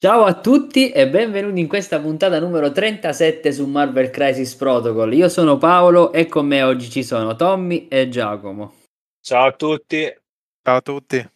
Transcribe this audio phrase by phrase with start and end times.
[0.00, 5.12] Ciao a tutti e benvenuti in questa puntata numero 37 su Marvel Crisis Protocol.
[5.12, 8.74] Io sono Paolo e con me oggi ci sono Tommy e Giacomo.
[9.20, 10.04] Ciao a tutti.
[10.62, 11.28] Ciao a tutti.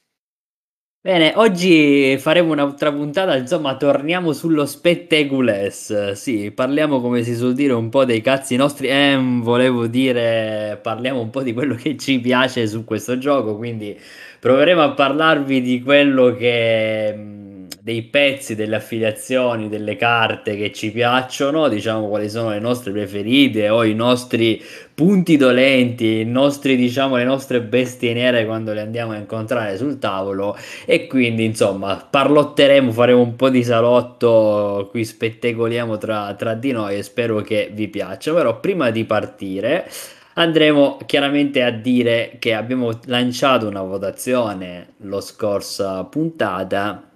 [1.01, 6.13] Bene, oggi faremo un'altra puntata, insomma, torniamo sullo spettecules.
[6.13, 8.87] Sì, parliamo come si suol dire un po' dei cazzi nostri.
[8.87, 13.99] Eh, volevo dire, parliamo un po' di quello che ci piace su questo gioco, quindi
[14.39, 17.42] proveremo a parlarvi di quello che
[17.81, 23.69] dei pezzi, delle affiliazioni, delle carte che ci piacciono, diciamo quali sono le nostre preferite
[23.69, 24.63] o i nostri
[24.95, 30.57] punti dolenti, nostri, diciamo, le nostre bestie nere quando le andiamo a incontrare sul tavolo.
[30.85, 36.97] E quindi insomma parlotteremo, faremo un po' di salotto, qui spettacoliamo tra, tra di noi
[36.97, 39.91] e spero che vi piaccia, però prima di partire
[40.35, 47.12] andremo chiaramente a dire che abbiamo lanciato una votazione lo scorsa puntata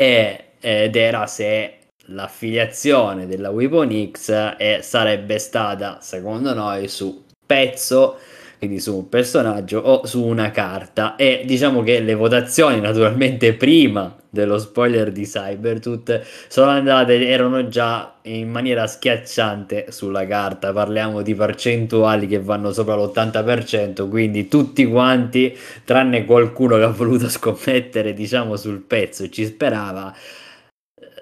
[0.00, 1.78] e, ed era se
[2.10, 8.18] l'affiliazione della Weapon X è, sarebbe stata, secondo noi, su pezzo
[8.58, 11.16] quindi su un personaggio o su una carta.
[11.16, 18.16] E diciamo che le votazioni naturalmente prima dello spoiler di Cybertooth sono andate erano già
[18.22, 20.72] in maniera schiacciante sulla carta.
[20.72, 27.28] Parliamo di percentuali che vanno sopra l'80% quindi tutti quanti tranne qualcuno che ha voluto
[27.28, 30.14] scommettere diciamo sul pezzo ci sperava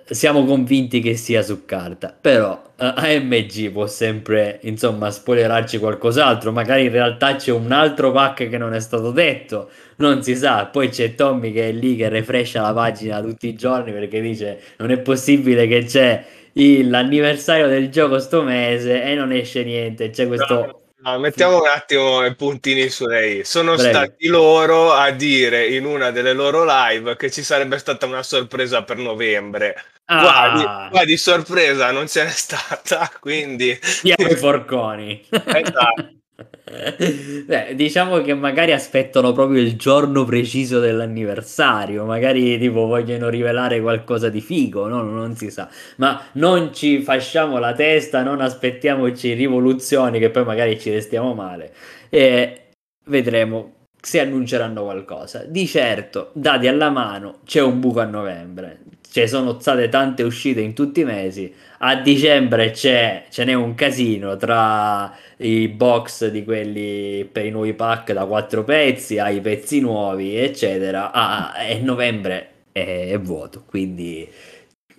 [0.09, 6.85] siamo convinti che sia su carta, però eh, AMG può sempre, insomma, spoilerarci qualcos'altro, magari
[6.85, 10.89] in realtà c'è un altro pack che non è stato detto, non si sa, poi
[10.91, 14.91] c'è Tommy che è lì che refrescia la pagina tutti i giorni perché dice non
[14.91, 20.86] è possibile che c'è l'anniversario del gioco sto mese e non esce niente, c'è questo...
[21.06, 23.44] No, mettiamo un attimo i puntini su lei.
[23.44, 23.91] Sono Prego.
[23.91, 28.83] stati loro a dire in una delle loro live che ci sarebbe stata una sorpresa
[28.83, 29.81] per novembre.
[30.06, 30.21] Ah.
[30.21, 33.78] Qua, di, qua, di, sorpresa non ce n'è stata, quindi...
[34.03, 35.25] Diamo i forconi.
[35.31, 36.16] Esatto.
[37.47, 44.29] Beh, diciamo che magari aspettano proprio il giorno preciso dell'anniversario, magari tipo vogliono rivelare qualcosa
[44.29, 45.03] di figo, no?
[45.03, 50.79] non si sa, ma non ci fasciamo la testa, non aspettiamoci rivoluzioni che poi magari
[50.79, 51.73] ci restiamo male
[52.11, 52.71] e
[53.07, 55.45] vedremo se annunceranno qualcosa.
[55.45, 58.81] Di certo, dati alla mano, c'è un buco a novembre,
[59.16, 61.50] ci sono state tante uscite in tutti i mesi.
[61.78, 67.72] A dicembre c'è, ce n'è un casino tra i box di quelli per i nuovi
[67.72, 71.12] pack da quattro pezzi ai pezzi nuovi, eccetera.
[71.12, 73.65] Ah, ah e novembre è, è vuoto.
[73.66, 74.28] Quindi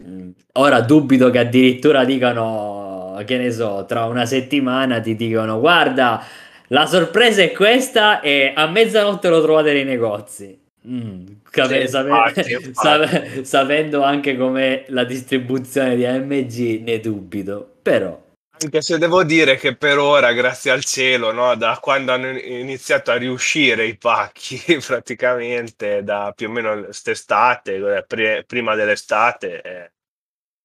[0.02, 6.24] mm, ora dubito che addirittura dicano, che ne so, tra una settimana ti dicono guarda.
[6.70, 10.66] La sorpresa è questa e a mezzanotte lo trovate nei negozi.
[10.88, 18.26] Mm, infatti, sape- sapendo anche come la distribuzione di AMG ne dubito, però
[18.60, 23.12] anche se devo dire che per ora, grazie al cielo, no, da quando hanno iniziato
[23.12, 29.92] a riuscire i pacchi, praticamente da più o meno quest'estate, eh, pre- prima dell'estate, eh,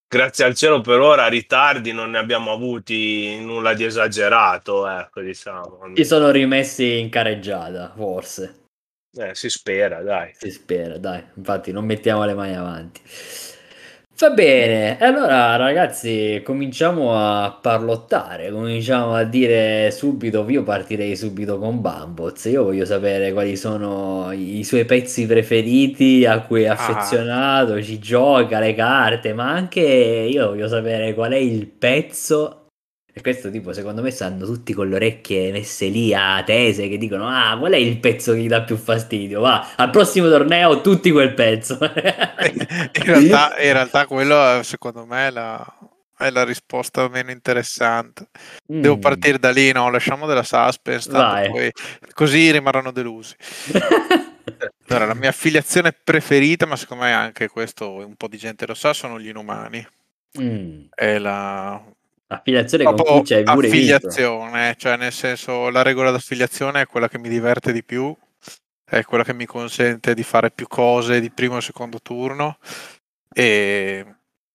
[0.07, 5.91] grazie al cielo per ora ritardi non ne abbiamo avuti nulla di esagerato, ecco, diciamo.
[5.93, 8.62] Si sono rimessi in careggiata, forse.
[9.15, 10.31] Eh, si spera, dai.
[10.35, 11.23] Si spera, dai.
[11.35, 13.01] Infatti, non mettiamo le mani avanti.
[14.15, 21.81] Va bene, allora ragazzi, cominciamo a parlottare, cominciamo a dire subito, io partirei subito con
[21.81, 26.73] Bamboz, io voglio sapere quali sono i suoi pezzi preferiti a cui è ah.
[26.73, 27.81] affezionato, ah.
[27.81, 32.62] ci gioca, le carte, ma anche io voglio sapere qual è il pezzo
[33.15, 36.97] e questo tipo, secondo me, stanno tutti con le orecchie messe lì a tese che
[36.97, 39.41] dicono: Ah, qual è il pezzo che gli dà più fastidio?
[39.41, 41.77] Va, al prossimo torneo tutti quel pezzo.
[41.79, 45.63] in, realtà, in realtà, quello, secondo me, è la,
[46.17, 48.29] è la risposta meno interessante.
[48.73, 48.81] Mm.
[48.81, 49.91] Devo partire da lì, no?
[49.91, 51.71] Lasciamo della suspense, poi,
[52.13, 53.35] così rimarranno delusi.
[54.87, 58.73] allora, la mia affiliazione preferita, ma secondo me anche questo un po' di gente lo
[58.73, 59.87] sa, sono gli inumani.
[60.41, 60.85] Mm.
[60.95, 61.79] È la
[62.33, 64.79] Affiliazione con cui pure affiliazione, visto.
[64.79, 68.15] cioè nel senso la regola d'affiliazione è quella che mi diverte di più,
[68.83, 72.57] è quella che mi consente di fare più cose di primo e secondo turno
[73.33, 74.05] e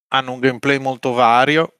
[0.08, 1.78] hanno un gameplay molto vario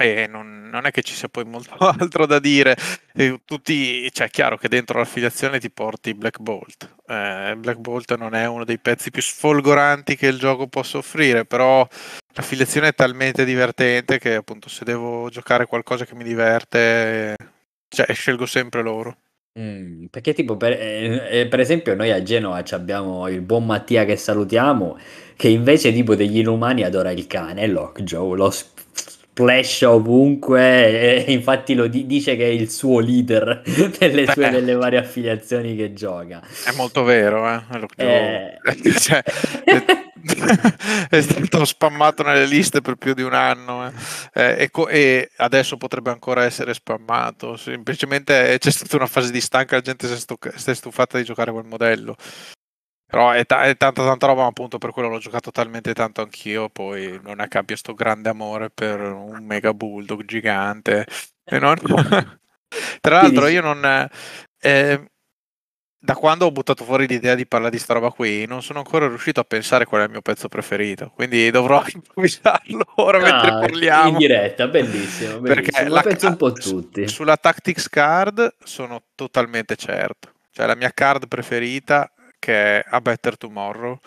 [0.00, 2.74] e non, non, è che ci sia poi molto altro da dire.
[3.12, 6.96] E tutti, cioè, è chiaro che dentro l'affiliazione ti porti Black Bolt.
[7.06, 11.44] Eh, Black Bolt non è uno dei pezzi più sfolgoranti che il gioco possa offrire,
[11.44, 11.86] però
[12.32, 17.36] l'affiliazione è talmente divertente che appunto se devo giocare qualcosa che mi diverte,
[17.88, 19.16] cioè, scelgo sempre loro.
[19.58, 24.04] Mm, perché tipo per, eh, eh, per, esempio noi a Genova abbiamo il buon Mattia
[24.04, 24.96] che salutiamo
[25.34, 31.88] che invece tipo degli inumani adora il cane Lockjaw lo splash ovunque e infatti lo
[31.88, 33.60] di- dice che è il suo leader
[33.98, 37.60] delle sue delle varie affiliazioni che gioca è molto vero eh?
[37.96, 38.92] eh...
[38.94, 39.20] cioè,
[41.08, 43.92] è stato spammato nelle liste per più di un anno eh.
[44.32, 47.56] Eh, e, co- e, adesso potrebbe ancora essere spammato.
[47.56, 51.18] Semplicemente c'è stata una fase di stanca, la gente si è, stu- si è stufata
[51.18, 52.16] di giocare quel modello.
[53.06, 56.22] Però è, ta- è, tanta tanta roba, ma appunto per quello l'ho giocato talmente tanto
[56.22, 61.06] anch'io, poi non è abbia sto grande amore per un mega bulldog gigante.
[61.50, 61.76] Non...
[63.00, 64.08] Tra l'altro io non...
[64.60, 65.10] Eh,
[66.02, 69.06] da quando ho buttato fuori l'idea di parlare di sta roba qui, non sono ancora
[69.06, 71.12] riuscito a pensare qual è il mio pezzo preferito.
[71.14, 74.08] Quindi dovrò improvvisarlo ora ah, mentre parliamo.
[74.08, 75.40] In diretta, bellissimo.
[75.40, 75.72] bellissimo.
[75.72, 77.06] Perché la penso un po' tutti.
[77.06, 80.32] Sulla Tactics Card sono totalmente certo.
[80.50, 83.98] Cioè la mia card preferita che è A Better Tomorrow.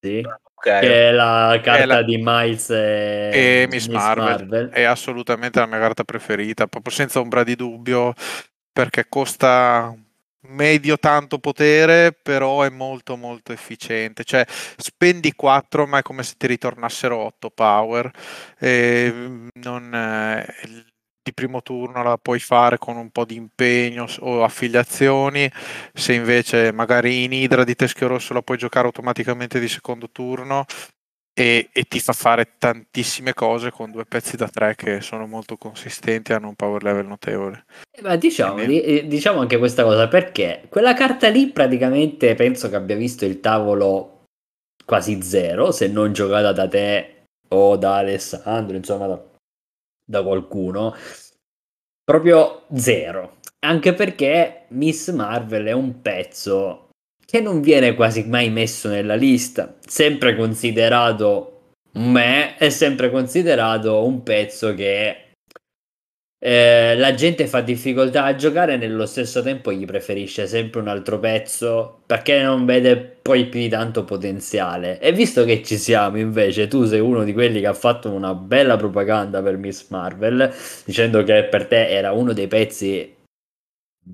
[0.00, 0.26] Sì.
[0.60, 0.80] Okay.
[0.80, 2.02] Che è la carta è la...
[2.02, 4.24] di Miles e, e Miss, Miss Marvel.
[4.24, 4.68] Marvel.
[4.70, 8.12] È assolutamente la mia carta preferita, proprio senza ombra di dubbio,
[8.72, 9.94] perché costa
[10.48, 14.24] medio tanto potere, però è molto molto efficiente.
[14.24, 14.44] Cioè,
[14.76, 18.10] spendi 4, ma è come se ti ritornassero 8 power.
[18.58, 19.12] E
[19.54, 20.46] non, eh,
[21.28, 25.50] di primo turno la puoi fare con un po' di impegno o affiliazioni.
[25.92, 30.64] Se invece magari in Idra di Teschio Rosso la puoi giocare automaticamente di secondo turno,
[31.38, 35.56] e, e, ti fa fare tantissime cose con due pezzi da tre che sono molto
[35.56, 37.64] consistenti e hanno un power level notevole.
[37.92, 38.80] Eh, ma diciamo, Quindi...
[38.80, 43.38] Eh, diciamo anche questa cosa perché quella carta lì praticamente penso che abbia visto il
[43.38, 44.24] tavolo
[44.84, 49.24] quasi zero se non giocata da te o da Alessandro, insomma da,
[50.04, 50.92] da qualcuno.
[52.02, 53.36] Proprio zero.
[53.60, 56.87] Anche perché Miss Marvel è un pezzo
[57.30, 64.22] che non viene quasi mai messo nella lista, sempre considerato me, è sempre considerato un
[64.22, 65.34] pezzo che
[66.40, 70.88] eh, la gente fa difficoltà a giocare e nello stesso tempo gli preferisce sempre un
[70.88, 74.98] altro pezzo perché non vede poi più di tanto potenziale.
[74.98, 78.32] E visto che ci siamo, invece, tu sei uno di quelli che ha fatto una
[78.34, 80.50] bella propaganda per Miss Marvel,
[80.86, 83.14] dicendo che per te era uno dei pezzi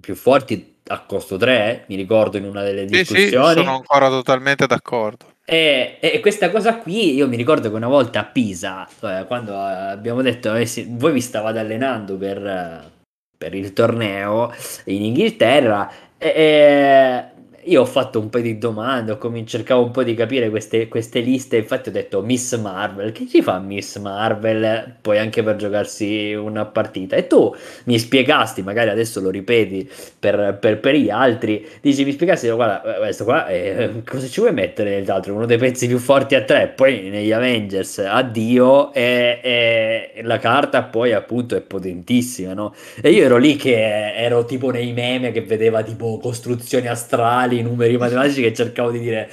[0.00, 3.25] più forti a costo 3, mi ricordo in una delle discussioni.
[3.25, 5.32] Sì, sì, sono ancora totalmente d'accordo.
[5.44, 9.58] E, e, questa cosa qui, io mi ricordo che una volta a Pisa, cioè, quando
[9.58, 12.90] abbiamo detto, eh, voi vi stavate allenando per,
[13.36, 14.52] per il torneo
[14.84, 17.25] in Inghilterra, e,
[17.66, 21.20] io ho fatto un po' di domande, cominciato, cercavo un po' di capire queste, queste,
[21.20, 26.34] liste, infatti ho detto Miss Marvel, che ci fa Miss Marvel poi anche per giocarsi
[26.34, 27.16] una partita?
[27.16, 29.88] E tu mi spiegasti, magari adesso lo ripeti
[30.19, 34.52] per, per, per gli altri, dici mi spiegasti, guarda, questo qua eh, cosa ci vuoi
[34.52, 35.34] mettere nell'altro?
[35.34, 40.82] Uno dei pezzi più forti a tre, poi negli Avengers, addio, e, e la carta
[40.82, 42.75] poi appunto è potentissima, no?
[43.00, 47.62] E io ero lì che ero tipo nei meme che vedeva tipo costruzioni astrali, i
[47.62, 49.28] numeri matematici che cercavo di dire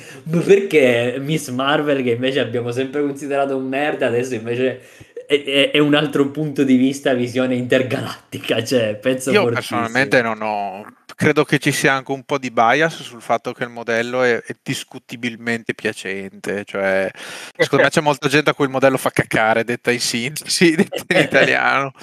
[0.45, 4.81] perché Miss Marvel che invece abbiamo sempre considerato un nerd adesso invece
[5.27, 8.63] è, è, è un altro punto di vista visione intergalattica?
[8.63, 13.01] Cioè penso io personalmente non ho credo che ci sia anche un po' di bias
[13.01, 17.11] sul fatto che il modello è, è discutibilmente piacente cioè
[17.55, 21.17] secondo me c'è molta gente a cui il modello fa cacare detta in sintesi detta
[21.17, 21.93] in italiano.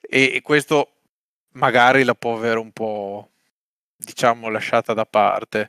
[0.00, 0.92] E, e questo
[1.52, 3.31] magari la può avere un po'
[4.04, 5.68] diciamo lasciata da parte.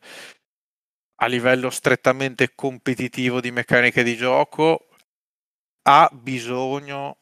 [1.22, 4.88] A livello strettamente competitivo di meccaniche di gioco,
[5.84, 7.18] ha bisogno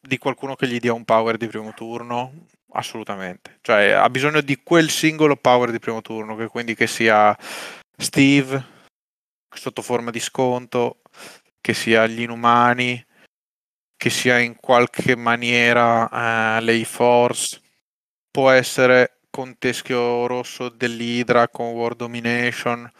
[0.00, 2.46] di qualcuno che gli dia un power di primo turno?
[2.72, 3.58] Assolutamente.
[3.60, 7.36] Cioè, ha bisogno di quel singolo power di primo turno, che quindi che sia
[7.96, 8.78] Steve
[9.52, 11.02] sotto forma di sconto,
[11.60, 13.04] che sia gli inumani,
[13.96, 17.60] che sia in qualche maniera eh, lei Force,
[18.30, 22.90] può essere con teschio rosso dell'Idra, con World Domination.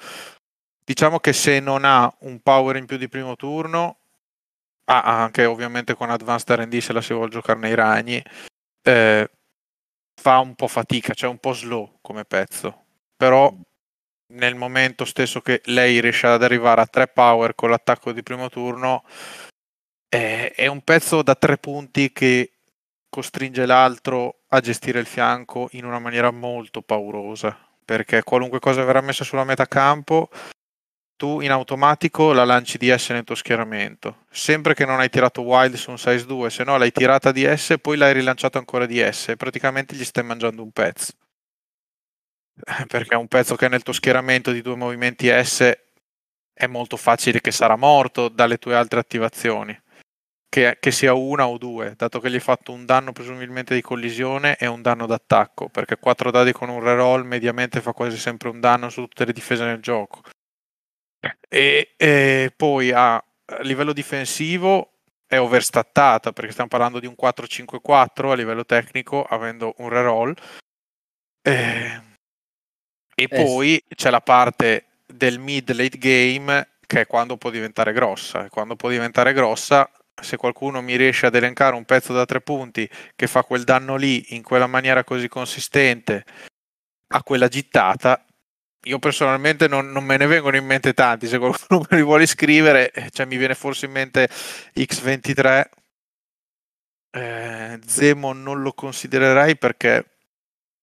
[0.82, 3.99] Diciamo che se non ha un power in più di primo turno,
[4.85, 8.23] ah, anche ovviamente con Advanced RD se la si vuole giocare nei ragni,
[8.82, 9.30] eh,
[10.18, 12.85] fa un po' fatica, cioè un po' slow come pezzo.
[13.16, 13.54] Però
[14.32, 18.49] nel momento stesso che lei riesce ad arrivare a 3 power con l'attacco di primo
[18.49, 19.04] turno,
[20.09, 22.52] eh, è un pezzo da 3 punti che
[23.11, 29.00] costringe l'altro a gestire il fianco in una maniera molto paurosa, perché qualunque cosa verrà
[29.00, 30.28] messa sulla metacampo,
[31.16, 34.25] tu in automatico la lanci di S nel tuo schieramento.
[34.30, 37.45] Sempre che non hai tirato wild su un size 2, se no l'hai tirata di
[37.45, 41.12] S e poi l'hai rilanciato ancora di S, praticamente gli stai mangiando un pezzo.
[42.87, 45.78] perché è un pezzo che nel tuo schieramento di due movimenti S
[46.52, 49.78] è molto facile che sarà morto dalle tue altre attivazioni.
[50.50, 53.80] Che, che, sia una o due, dato che gli hai fatto un danno presumibilmente di
[53.80, 58.49] collisione e un danno d'attacco, perché 4 dadi con un reroll mediamente fa quasi sempre
[58.49, 60.23] un danno su tutte le difese nel gioco.
[61.49, 63.25] E, e poi a, a
[63.62, 64.95] livello difensivo
[65.30, 70.35] è overstattata, perché stiamo parlando di un 4-5-4 a livello tecnico, avendo un reroll.
[71.40, 72.02] E,
[73.14, 78.49] e eh poi c'è la parte del mid-late game che è quando può diventare grossa.
[78.49, 79.88] Quando può diventare grossa,
[80.22, 83.96] se qualcuno mi riesce ad elencare un pezzo da tre punti che fa quel danno
[83.96, 86.24] lì in quella maniera così consistente
[87.08, 88.24] a quella gittata,
[88.84, 91.26] io personalmente non, non, me ne vengono in mente tanti.
[91.26, 94.28] Se qualcuno me li vuole scrivere, cioè mi viene forse in mente
[94.74, 95.64] X23.
[97.12, 100.18] Eh, Zemo non lo considererei perché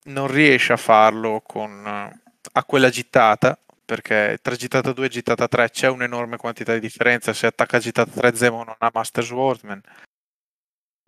[0.05, 5.69] non riesce a farlo con, a quella gittata perché tra gittata 2 e gittata 3
[5.69, 7.31] c'è un'enorme quantità di differenza.
[7.31, 9.81] Se attacca gittata 3 Zemo non ha Master Swordman.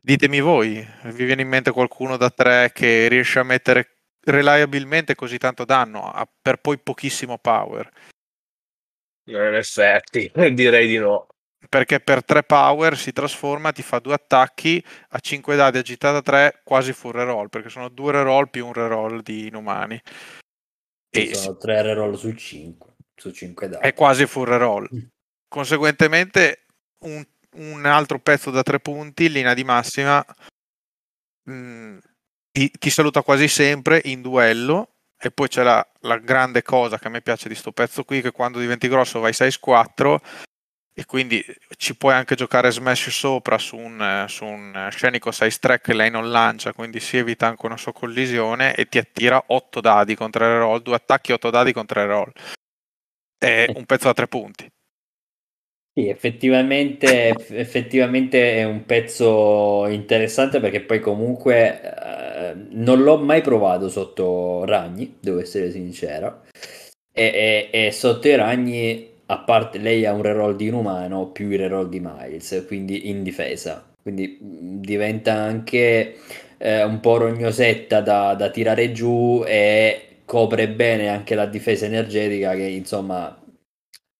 [0.01, 5.37] Ditemi voi, vi viene in mente qualcuno da 3 che riesce a mettere reliabilmente così
[5.37, 7.91] tanto danno per poi pochissimo power?
[9.25, 11.27] In effetti, direi di no.
[11.67, 16.61] Perché per 3 power si trasforma, ti fa due attacchi a 5 dadi agitata 3,
[16.63, 20.01] quasi full reroll, perché sono due reroll più un reroll di inumani.
[21.09, 23.87] Ci sono 3 reroll su 5, su 5 dadi.
[23.87, 24.87] È quasi full reroll.
[24.93, 24.99] Mm.
[25.47, 26.65] Conseguentemente
[27.05, 27.25] un,
[27.55, 30.23] un, altro pezzo da 3 punti, linea di massima,
[31.43, 31.97] mh, mm,
[32.51, 34.95] ti, ti, saluta quasi sempre in duello.
[35.21, 38.21] E poi c'è la, la, grande cosa che a me piace di sto pezzo qui,
[38.21, 40.17] che quando diventi grosso vai 6-4
[40.99, 41.41] e quindi
[41.77, 46.11] ci puoi anche giocare smash sopra su un, su un scenico 6 track che lei
[46.11, 50.43] non lancia, quindi si evita anche una sua collisione e ti attira 8 dadi contro
[50.43, 52.31] il roll, due attacchi 8 dadi contro il roll.
[53.37, 54.69] È un pezzo da 3 punti.
[55.93, 63.87] Sì, effettivamente, effettivamente è un pezzo interessante perché poi comunque eh, non l'ho mai provato
[63.87, 66.43] sotto ragni, devo essere sincero.
[67.13, 71.49] E, e, e sotto i ragni a parte lei ha un reroll di inumano più
[71.51, 73.85] il reroll di Miles, quindi in difesa.
[74.01, 76.17] Quindi diventa anche
[76.57, 82.55] eh, un po' rognosetta da, da, tirare giù e copre bene anche la difesa energetica
[82.55, 83.39] che insomma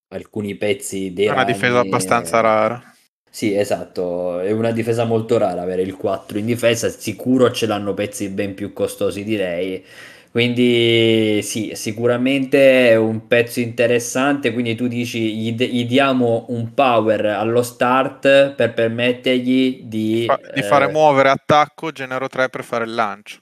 [0.10, 2.94] alcuni pezzi dei È una difesa abbastanza rara.
[3.32, 7.94] Sì, esatto, è una difesa molto rara avere il 4 in difesa, sicuro ce l'hanno
[7.96, 9.84] pezzi ben più costosi direi
[10.32, 17.26] quindi sì, sicuramente è un pezzo interessante, quindi tu dici gli, gli diamo un power
[17.26, 20.26] allo start per permettergli di...
[20.28, 20.92] Fa, di fare eh...
[20.92, 23.40] muovere attacco, genero 3 per fare il lancio.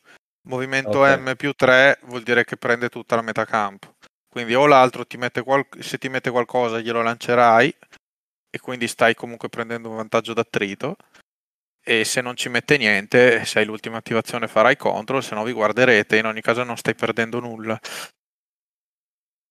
[0.47, 1.19] Movimento okay.
[1.19, 3.95] M più 3 vuol dire che prende tutta la metà campo.
[4.29, 7.75] Quindi o l'altro ti mette qual- se ti mette qualcosa glielo lancerai
[8.49, 10.95] e quindi stai comunque prendendo un vantaggio d'attrito
[11.87, 15.53] e se non ci mette niente, se hai l'ultima attivazione farai control, se no vi
[15.53, 17.79] guarderete, in ogni caso non stai perdendo nulla.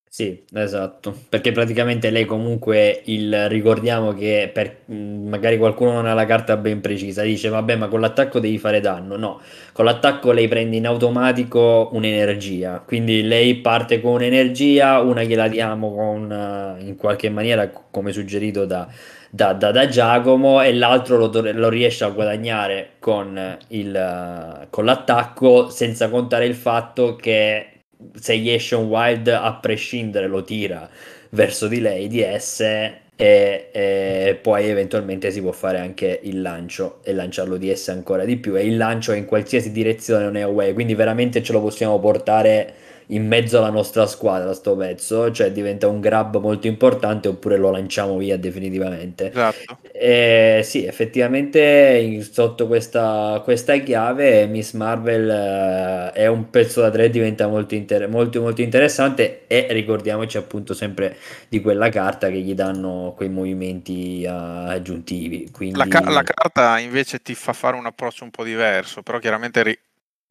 [0.09, 6.25] Sì, esatto, perché praticamente lei comunque il ricordiamo che per magari qualcuno non ha la
[6.25, 9.16] carta ben precisa, dice vabbè, ma con l'attacco devi fare danno.
[9.16, 15.49] No, con l'attacco lei prende in automatico un'energia, quindi lei parte con un'energia, una gliela
[15.49, 18.88] diamo con in qualche maniera come suggerito da
[19.30, 25.68] da, da, da Giacomo e l'altro lo, lo, riesce a guadagnare con, il, con l'attacco
[25.68, 27.68] senza contare il fatto che
[28.14, 30.88] se gli esce un wild a prescindere lo tira
[31.30, 37.00] verso di lei di S e, e, poi eventualmente si può fare anche il lancio
[37.02, 38.56] e lanciarlo di S ancora di più.
[38.56, 42.75] E il lancio in qualsiasi direzione non è away quindi veramente ce lo possiamo portare
[43.09, 47.71] in mezzo alla nostra squadra sto pezzo, cioè diventa un grab molto importante oppure lo
[47.71, 49.31] lanciamo via definitivamente.
[49.31, 49.79] Esatto.
[49.93, 57.09] E, sì, effettivamente sotto questa, questa chiave Miss Marvel eh, è un pezzo da tre,
[57.09, 61.17] diventa molto, inter- molto, molto interessante e ricordiamoci appunto sempre
[61.49, 65.51] di quella carta che gli danno quei movimenti uh, aggiuntivi.
[65.53, 65.79] Quindi...
[65.79, 69.63] La, ca- la, carta invece ti fa fare un approccio un po' diverso, però chiaramente
[69.63, 69.79] ri-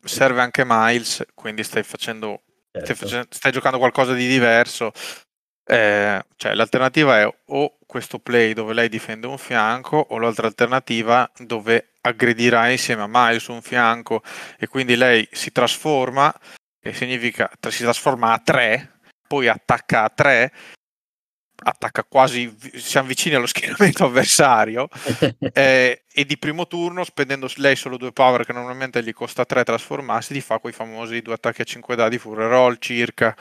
[0.03, 2.41] serve anche Miles, quindi stai facendo
[2.83, 3.25] certo.
[3.29, 4.91] stai, giocando qualcosa di diverso.
[5.67, 11.29] Eh, cioè, l'alternativa è o questo play dove lei difende un fianco, o l'altra alternativa
[11.37, 14.21] dove aggredirà insieme a Mai su un fianco
[14.59, 16.33] e quindi lei si trasforma,
[16.79, 20.51] che significa si trasforma a 3, poi attacca a 3
[21.63, 24.87] attacca quasi, siamo vicini allo schieramento avversario
[25.53, 29.63] eh, e di primo turno spendendo lei solo due power che normalmente gli costa 3
[29.63, 33.35] trasformarsi ti fa quei famosi due attacchi a 5 dadi full roll circa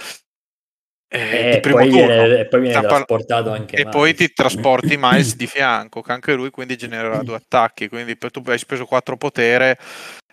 [1.09, 3.95] eh, e, poi viene, e, poi viene, trasportato anche e Miles.
[3.95, 8.31] poi ti trasporti Miles di fianco che anche lui quindi genererà due attacchi quindi per
[8.31, 9.79] tu hai speso 4 potere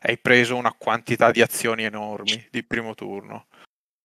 [0.04, 3.48] hai preso una quantità di azioni enormi di primo turno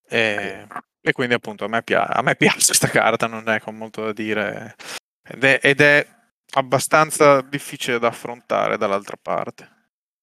[0.09, 0.67] e,
[1.07, 4.05] e quindi appunto a me, pia- a me piace questa carta non è con molto
[4.07, 4.75] da dire
[5.23, 6.05] ed è, ed è
[6.55, 9.75] abbastanza difficile da affrontare dall'altra parte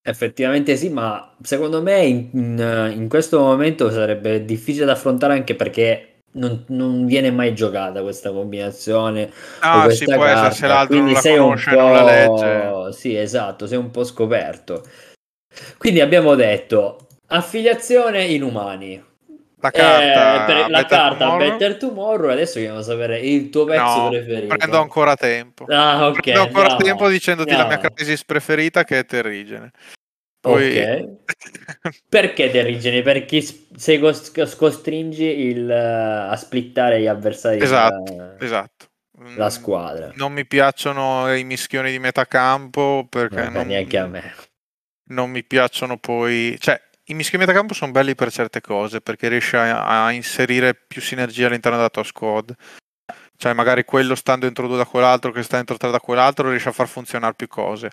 [0.05, 6.19] Effettivamente sì, ma secondo me in, in, questo momento sarebbe difficile da affrontare anche perché
[6.33, 9.31] non, non, viene mai giocata questa combinazione.
[9.61, 10.47] Ah, sì, può carta.
[10.47, 11.81] essere se l'altro quindi non sei conosce, un po'...
[11.81, 12.97] non la legge.
[12.97, 14.83] Sì, esatto, sei un po' scoperto.
[15.77, 19.01] Quindi abbiamo detto affiliazione inumani.
[19.63, 21.49] La carta, eh, la Better carta Tomorrow.
[21.49, 22.31] Better Tomorrow.
[22.31, 24.55] Adesso vogliamo sapere il tuo pezzo no, preferito.
[24.57, 25.65] Prendo ancora tempo.
[25.69, 26.19] Ah, ok.
[26.19, 27.57] Prendo ancora no, tempo dicendoti no.
[27.59, 29.71] la mia crisis preferita che è Terrigene.
[30.41, 30.77] Poi...
[30.77, 31.07] Ok.
[32.09, 33.03] Perché Terrigene?
[33.03, 33.99] Perché se
[34.57, 37.61] costringi il, a splittare gli avversari.
[37.61, 38.87] Esatto, la, esatto.
[39.37, 40.11] La squadra.
[40.15, 44.33] Non mi piacciono i mischioni di metacampo perché non, neanche a me.
[45.05, 46.57] Non mi piacciono poi...
[46.59, 50.73] Cioè, i mischioni di metacampo sono belli per certe cose perché riesci a, a inserire
[50.73, 52.55] più sinergia all'interno della tua squad.
[53.35, 56.69] Cioè magari quello stando dentro due da quell'altro che sta dentro tre da quell'altro riesce
[56.69, 57.89] a far funzionare più cose.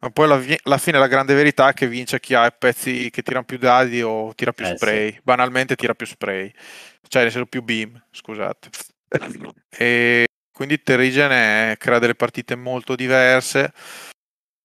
[0.00, 3.22] Ma poi alla, alla fine la grande verità è che vince chi ha pezzi che
[3.22, 5.12] tirano più dadi o tira più eh, spray.
[5.12, 5.20] Sì.
[5.22, 6.50] banalmente tira più spray.
[7.06, 8.70] Cioè nel senso più beam scusate.
[9.68, 13.72] E quindi Terrigen crea delle partite molto diverse.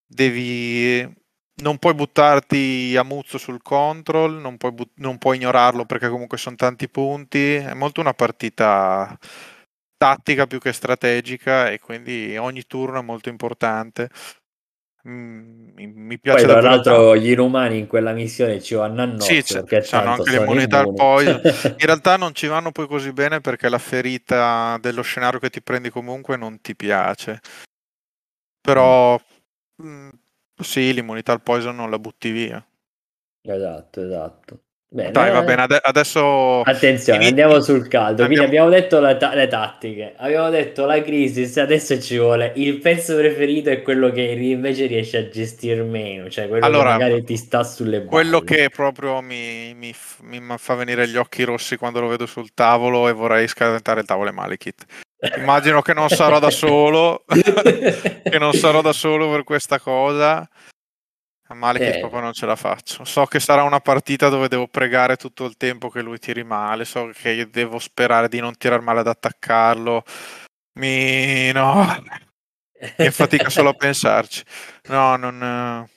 [0.08, 1.24] Devi
[1.62, 6.38] non puoi buttarti a muzzo sul control, non puoi, but- non puoi ignorarlo perché comunque
[6.38, 7.56] sono tanti punti.
[7.56, 9.18] È molto una partita
[9.98, 14.10] tattica più che strategica e quindi ogni turno è molto importante.
[15.08, 19.44] Mm, mi piace Poi, tra l'altro gli inumani in quella missione ci vanno a notte
[19.44, 23.14] sì, perché hanno anche le monete al poi in realtà non ci vanno poi così
[23.14, 27.40] bene perché la ferita dello scenario che ti prendi comunque non ti piace
[28.60, 29.16] però
[29.84, 29.88] mm.
[29.88, 30.10] mh, mm,
[30.60, 32.66] sì l'immunità al poison non la butti via
[33.42, 34.60] esatto esatto
[34.96, 36.62] Bene, Dai, va bene, adesso...
[36.62, 37.28] Attenzione, in...
[37.30, 38.24] andiamo sul caldo.
[38.24, 38.28] Andiamo...
[38.28, 42.80] Quindi abbiamo detto le, ta- le, tattiche, abbiamo detto la crisi, adesso ci vuole il
[42.80, 47.24] pezzo preferito è quello che invece riesce a gestire meno, cioè quello allora, che magari
[47.26, 48.10] ti sta sulle balle.
[48.10, 52.54] Quello che proprio mi, mi, mi, fa venire gli occhi rossi quando lo vedo sul
[52.54, 54.86] tavolo e vorrei scadentare il tavolo è Malekith.
[55.38, 60.48] Immagino che non sarò da solo, che non sarò da solo per questa cosa
[61.48, 62.00] a male che eh.
[62.00, 63.06] proprio non ce la faccio.
[63.06, 66.86] So che sarà una partita dove devo pregare tutto il tempo che lui tiri male.
[66.86, 70.04] So che devo sperare di non tirare male ad attaccarlo.
[70.80, 72.04] Mi no.
[72.98, 74.44] Mi fatica solo a pensarci.
[74.88, 75.88] No, non.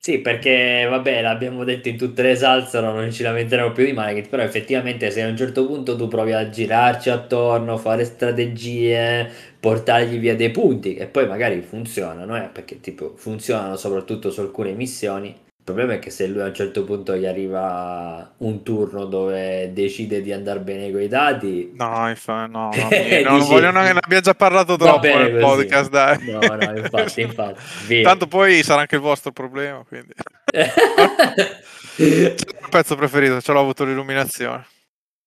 [0.00, 4.22] Sì, perché vabbè, l'abbiamo detto in tutte le salse, non ci lamenteremo più di male,
[4.22, 9.28] però effettivamente se a un certo punto tu provi a girarci attorno, fare strategie,
[9.60, 14.72] portargli via dei punti, che poi magari funzionano, eh, perché tipo funzionano soprattutto su alcune
[14.72, 15.34] missioni,
[15.68, 19.72] il problema è che se lui a un certo punto gli arriva un turno dove
[19.72, 21.72] decide di andare bene con i dati...
[21.74, 22.88] No, infatti, no, no,
[23.30, 25.44] no non voglio, ne abbiamo già parlato troppo nel così.
[25.44, 26.30] podcast, dai.
[26.30, 27.60] No, no, infatti, infatti.
[27.86, 28.02] Via.
[28.02, 30.12] Tanto poi sarà anche il vostro problema, quindi...
[31.96, 32.34] il
[32.70, 34.66] pezzo preferito, ce l'ho avuto l'illuminazione.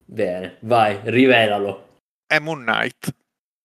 [0.03, 1.99] Bene, vai, rivelalo.
[2.25, 3.13] È Moon Knight.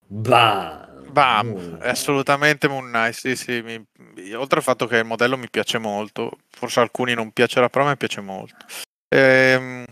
[0.07, 0.86] Bah!
[1.17, 1.77] Bam, mm.
[1.81, 3.83] assolutamente Moon Knight, sì, sì, mi...
[4.35, 7.87] oltre al fatto che il modello mi piace molto, forse a alcuni non piacerà, però
[7.87, 8.67] a me piace molto.
[9.09, 9.87] Ehm...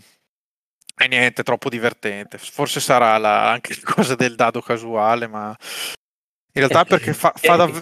[0.97, 2.37] E niente, troppo divertente.
[2.37, 3.49] Forse sarà la...
[3.49, 5.47] anche la cosa del dado casuale, ma
[6.53, 7.79] in realtà perché fa, fa, dav...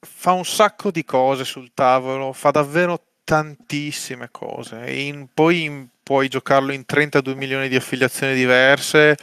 [0.00, 4.90] fa un sacco di cose sul tavolo, fa davvero tantissime cose.
[4.90, 5.28] In...
[5.34, 5.88] poi in...
[6.02, 9.14] puoi giocarlo in 32 milioni di affiliazioni diverse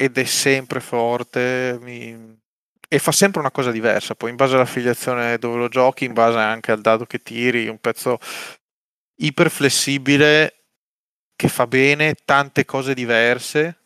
[0.00, 2.40] ed è sempre forte mi...
[2.88, 4.14] e fa sempre una cosa diversa.
[4.14, 7.78] Poi in base all'affiliazione dove lo giochi, in base anche al dado che tiri, un
[7.78, 8.18] pezzo
[9.16, 10.54] iper flessibile
[11.36, 13.76] che fa bene tante cose diverse.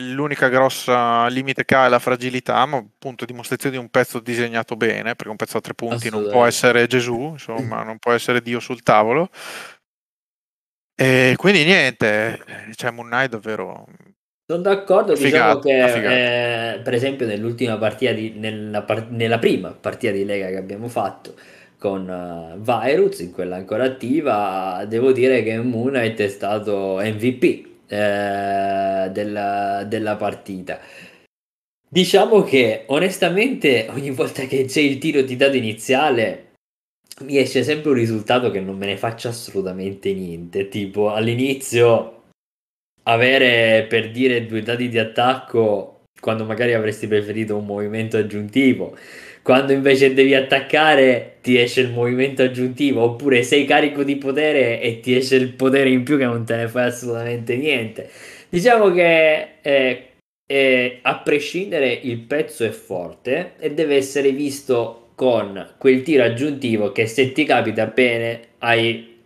[0.00, 4.76] L'unica grossa limite che ha è la fragilità, ma appunto dimostrazione di un pezzo disegnato
[4.76, 8.40] bene, perché un pezzo a tre punti non può essere Gesù, insomma, non può essere
[8.40, 9.30] Dio sul tavolo.
[11.00, 12.40] E quindi niente,
[12.74, 13.86] cioè Moon Knight davvero...
[14.44, 20.24] Sono d'accordo, diciamo che eh, per esempio nell'ultima partita, di, nella, nella, prima partita di
[20.24, 21.34] Lega che abbiamo fatto
[21.78, 27.44] con uh, Virus, in quella ancora attiva, devo dire che Moon Knight è stato MVP
[27.86, 30.80] eh, della, della partita.
[31.88, 36.47] Diciamo che onestamente ogni volta che c'è il tiro di dato iniziale
[37.24, 40.68] mi esce sempre un risultato che non me ne faccia assolutamente niente.
[40.68, 42.14] Tipo all'inizio
[43.04, 48.96] avere per dire due dati di attacco quando magari avresti preferito un movimento aggiuntivo.
[49.42, 55.00] Quando invece devi attaccare ti esce il movimento aggiuntivo oppure sei carico di potere e
[55.00, 58.10] ti esce il potere in più che non te ne fai assolutamente niente.
[58.50, 60.08] Diciamo che eh,
[60.46, 66.92] eh, a prescindere il pezzo è forte e deve essere visto con quel tiro aggiuntivo
[66.92, 69.24] che se ti capita bene hai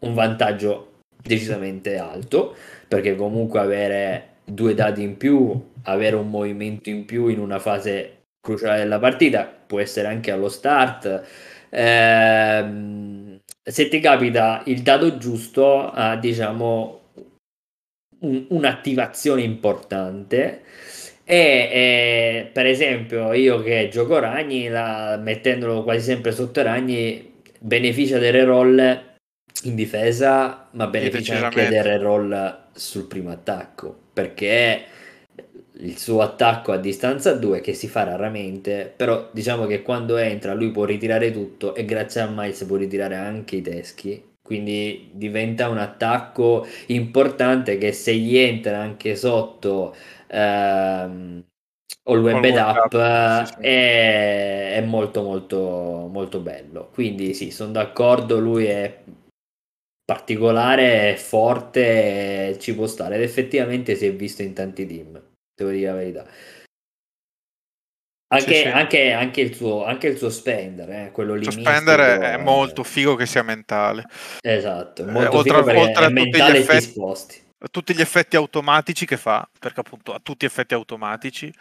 [0.00, 2.54] un vantaggio decisamente alto
[2.86, 8.24] perché comunque avere due dati in più avere un movimento in più in una fase
[8.38, 11.22] cruciale della partita può essere anche allo start
[11.70, 17.00] ehm, se ti capita il dato giusto a diciamo
[18.20, 20.62] un, un'attivazione importante.
[21.30, 28.32] E, per esempio, io che gioco ragni, la, mettendolo quasi sempre sotto ragni, beneficia del
[28.32, 29.08] reroll
[29.64, 34.82] in difesa, ma beneficia anche del reroll sul primo attacco perché
[35.80, 40.52] il suo attacco a distanza 2 che si fa raramente, però diciamo che quando entra
[40.52, 44.22] lui può ritirare tutto e grazie a Miles può ritirare anche i teschi.
[44.42, 49.94] Quindi diventa un attacco importante che se gli entra anche sotto
[50.30, 51.44] ehm,
[52.04, 53.60] o il web up sì, sì.
[53.60, 59.02] È, è, molto molto molto bello quindi sì sono d'accordo lui è
[60.04, 65.20] particolare è forte ci può stare ed effettivamente si è visto in tanti team
[65.54, 66.26] devo dire la verità
[68.32, 71.46] anche, sì, anche, anche, il suo, anche il suo spender, eh, quello lì.
[71.46, 74.04] Il suo spender è, molto figo che sia mentale.
[74.40, 79.16] Esatto, eh, molto eh, oltre, oltre a tutti gli, effetti, tutti gli effetti automatici che
[79.16, 81.52] fa, perché appunto ha tutti effetti automatici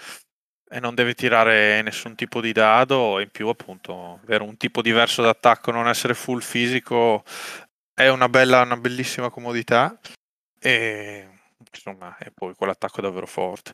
[0.71, 4.81] e non deve tirare nessun tipo di dado e in più appunto avere un tipo
[4.81, 7.23] diverso d'attacco, non essere full fisico
[7.93, 9.99] è una bella, una bellissima comodità
[10.59, 11.27] e
[11.71, 13.73] insomma e poi quell'attacco davvero forte.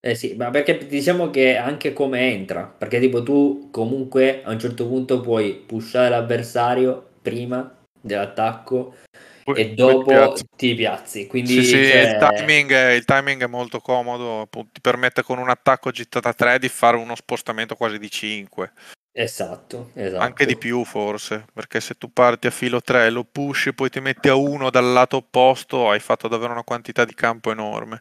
[0.00, 4.58] Eh sì, ma perché diciamo che anche come entra, perché tipo tu comunque a un
[4.58, 8.96] certo punto puoi pushare l'avversario prima dell'attacco
[9.44, 10.44] poi, e dopo ti piazzi.
[10.56, 11.26] ti piazzi.
[11.26, 12.00] Quindi sì, sì, cioè...
[12.00, 16.58] il, timing è, il, timing è, molto comodo, ti permette con un attacco gittata 3
[16.58, 18.72] di fare uno spostamento quasi di 5.
[19.16, 20.20] Esatto, esatto.
[20.20, 23.88] Anche di più forse, perché se tu parti a filo 3, lo push e poi
[23.88, 28.00] ti metti a 1 dal lato opposto, hai fatto davvero una quantità di campo enorme.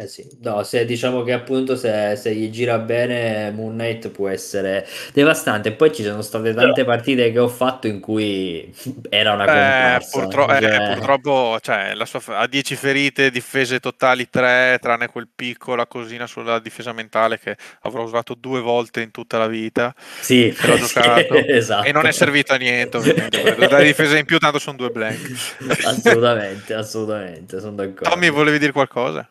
[0.00, 4.28] Eh sì, no, se diciamo che appunto se, se, gli gira bene Moon Knight può
[4.28, 5.72] essere devastante.
[5.72, 8.74] Poi ci sono state tante partite che ho fatto in cui
[9.10, 10.64] era una eh, purtro- cioè...
[10.64, 16.60] eh, purtroppo cioè, sua, ha 10 ferite, difese totali 3, tranne quel piccola cosina sulla
[16.60, 19.94] difesa mentale che avrò usato due volte in tutta la vita.
[20.22, 21.86] Sì, l'ho giocato esatto.
[21.86, 22.96] e non è servito a niente.
[22.96, 25.58] Ovviamente, la difesa in più tanto sono due blank.
[25.84, 28.08] assolutamente, assolutamente, sono d'accordo.
[28.08, 29.30] Tommy, volevi dire qualcosa?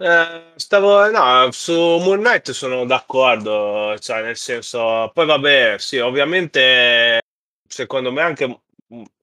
[0.00, 7.20] Eh, stavo, no, su Moon Knight sono d'accordo, cioè nel senso, poi vabbè, sì, ovviamente
[7.66, 8.60] secondo me anche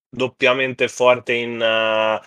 [0.09, 2.21] doppiamente forte in, uh,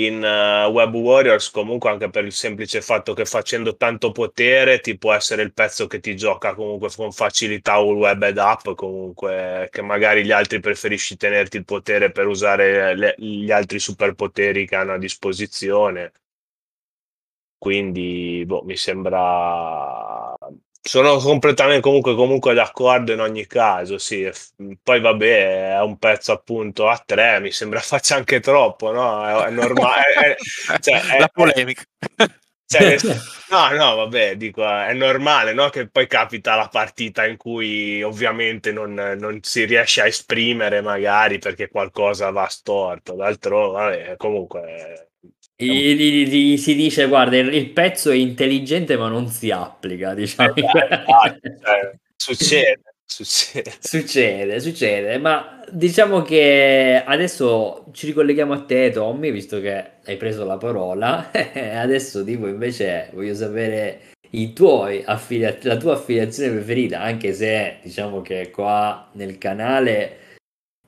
[0.00, 4.98] in uh, Web Warriors, comunque anche per il semplice fatto che facendo tanto potere ti
[4.98, 9.68] può essere il pezzo che ti gioca comunque con facilità un web ed up, comunque
[9.70, 14.74] che magari gli altri preferisci tenerti il potere per usare le, gli altri superpoteri che
[14.74, 16.10] hanno a disposizione
[17.66, 20.32] quindi boh, mi sembra
[20.80, 24.30] sono completamente comunque, comunque d'accordo in ogni caso sì
[24.84, 29.46] poi vabbè è un pezzo appunto a tre mi sembra faccia anche troppo no è,
[29.46, 30.36] è normale è,
[30.78, 31.82] cioè, la polemica
[32.68, 32.96] cioè,
[33.50, 35.68] no, no, vabbè, dico, è normale no?
[35.68, 41.38] che poi capita la partita in cui ovviamente non, non, si riesce a esprimere magari
[41.38, 45.10] perché qualcosa va storto, d'altro, vabbè, comunque
[45.58, 50.52] gli, si dice guarda il, il, pezzo è intelligente ma non si applica diciamo.
[50.54, 53.72] Eh, cioè, succede succede.
[53.80, 60.44] Succede succede ma diciamo che adesso ci ricolleghiamo a te Tommy visto che hai preso
[60.44, 61.30] la parola.
[61.32, 68.20] Adesso tipo invece voglio sapere i tuoi affili- la tua affiliazione preferita anche se diciamo
[68.20, 70.24] che qua nel canale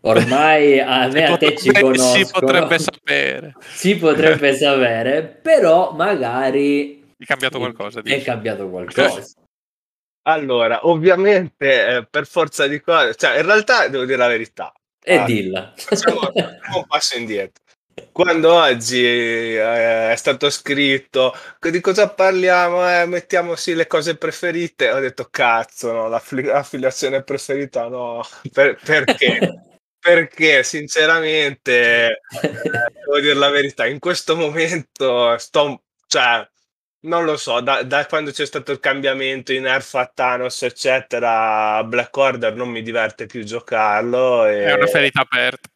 [0.03, 2.17] Ormai a me a te ci conosco.
[2.17, 3.55] Si potrebbe sapere.
[3.61, 7.15] Si potrebbe sapere, però magari...
[7.17, 8.01] È cambiato qualcosa.
[8.01, 8.17] Dici.
[8.17, 9.23] È cambiato qualcosa.
[10.29, 14.71] Allora, ovviamente eh, per forza di cose, cioè in realtà devo dire la verità.
[15.03, 15.73] E ah, dilla.
[15.75, 17.63] Facciamo un passo indietro.
[18.13, 24.91] quando oggi eh, è stato scritto di cosa parliamo, eh, mettiamo sì le cose preferite,
[24.91, 28.21] ho detto cazzo, no, l'affiliazione preferita no,
[28.53, 29.68] per, perché?
[29.99, 32.61] Perché sinceramente, eh,
[33.05, 36.49] devo dire la verità, in questo momento sto, cioè,
[37.01, 41.83] non lo so, da, da quando c'è stato il cambiamento in Nerf a Thanos, eccetera,
[41.85, 44.47] Black Order non mi diverte più giocarlo.
[44.47, 44.65] E...
[44.65, 45.69] È una ferita aperta.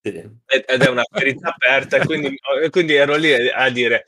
[0.00, 2.38] Ed è una ferita aperta, e quindi,
[2.70, 4.04] quindi ero lì a dire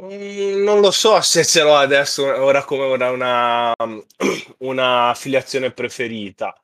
[0.00, 3.72] mm, non lo so se ce l'ho adesso ora come ora una,
[4.58, 6.54] una affiliazione preferita.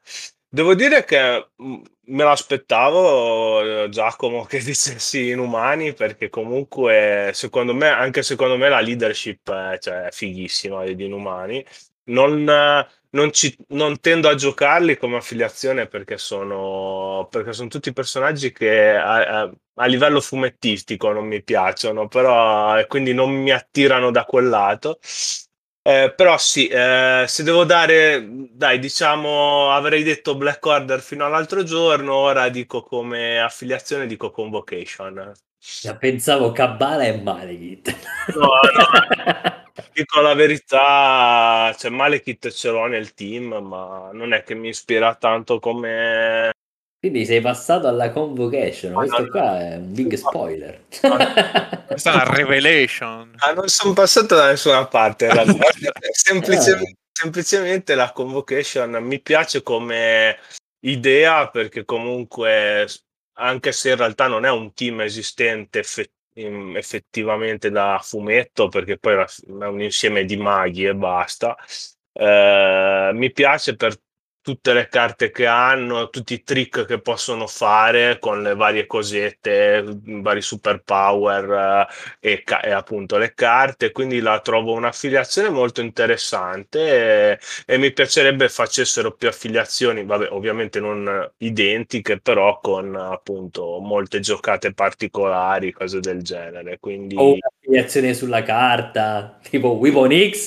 [0.51, 7.89] Devo dire che mm, me l'aspettavo eh, Giacomo che dicessi inumani perché comunque secondo me,
[7.89, 11.65] anche secondo me la leadership è, cioè, è fighissima di inumani.
[12.05, 12.45] Non,
[13.11, 18.95] non, ci, non, tendo a giocarli come affiliazione perché sono, perché sono tutti personaggi che
[18.97, 24.49] a, a, a, livello fumettistico non mi piacciono, però quindi non mi attirano da quel
[24.49, 24.99] lato.
[25.89, 31.63] Eh, però sì, eh, se devo dare, dai, diciamo, avrei detto Black Order fino all'altro
[31.63, 35.33] giorno, ora dico come affiliazione, dico Convocation.
[35.81, 37.97] Ja, pensavo Kabbalah e Malekith.
[38.35, 44.55] No, no, dico la verità, cioè Malekith ce l'ho nel team, ma non è che
[44.55, 46.53] mi ispira tanto come
[47.01, 50.85] quindi sei passato alla convocation, questo qua è un big spoiler.
[51.87, 53.35] Questa è una revelation.
[53.37, 55.67] Ah, non sono passato da nessuna parte, in realtà.
[56.11, 60.39] semplicemente, semplicemente la convocation mi piace come
[60.81, 62.89] idea perché comunque,
[63.35, 65.85] anche se in realtà non è un team esistente
[66.35, 71.57] effettivamente da fumetto, perché poi è un insieme di maghi e basta,
[72.13, 73.97] eh, mi piace per
[74.49, 79.85] tutte le carte che hanno, tutti i trick che possono fare con le varie cosette,
[79.85, 81.87] vari superpower
[82.19, 83.93] eh, e, e, appunto le carte.
[83.93, 90.81] Quindi la trovo un'affiliazione molto interessante e, e, mi piacerebbe facessero più affiliazioni, vabbè, ovviamente
[90.81, 96.79] non identiche, però con appunto molte giocate particolari, cose del genere.
[96.81, 97.17] Quindi...
[97.19, 100.47] O un'affiliazione sulla carta, tipo Weapon X?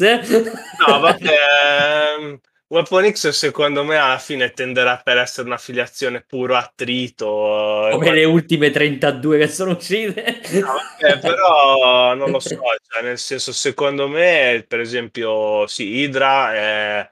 [0.88, 2.40] No, vabbè.
[2.72, 7.90] Weapon X secondo me alla fine tenderà per essere un'affiliazione puro attrito.
[7.90, 10.40] Eh, Come le ultime 32 che sono uscite.
[10.62, 12.56] No, vabbè, però non lo so,
[12.88, 17.10] cioè, nel senso secondo me per esempio sì, Hydra è,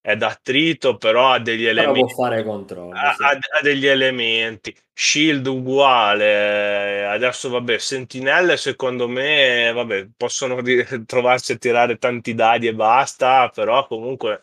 [0.00, 2.00] è d'attrito però ha degli elementi.
[2.00, 2.96] Però può fare controllo.
[2.96, 3.22] Ha, sì.
[3.22, 4.74] ha, degli elementi.
[4.94, 10.58] Shield uguale, adesso vabbè, sentinelle secondo me vabbè, possono
[11.04, 14.40] trovarsi a tirare tanti dadi e basta, però comunque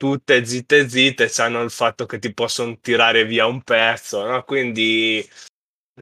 [0.00, 4.42] tutte zitte zitte hanno il fatto che ti possono tirare via un pezzo, no?
[4.44, 5.22] Quindi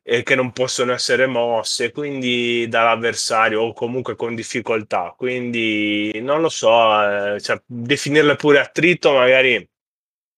[0.05, 5.15] e che non possono essere mosse, quindi dall'avversario o comunque con difficoltà.
[5.17, 9.69] Quindi non lo so, eh, cioè, definirle pure attrito magari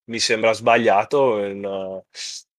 [0.07, 2.03] mi sembra sbagliato.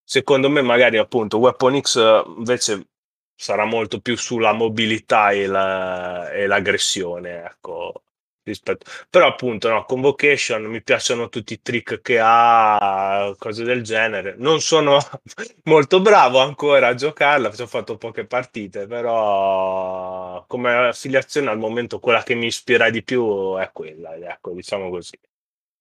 [0.04, 2.90] Secondo me, magari appunto Weapon X invece
[3.36, 7.44] sarà molto più sulla mobilità e, la, e l'aggressione.
[7.46, 8.04] Ecco
[8.44, 14.36] rispetto però appunto no, convocation mi piacciono tutti i trick che ha cose del genere.
[14.38, 14.98] Non sono
[15.66, 22.24] molto bravo ancora a giocarla ho fatto poche partite però come affiliazione al momento quella
[22.24, 25.18] che mi ispira di più è quella ecco diciamo così.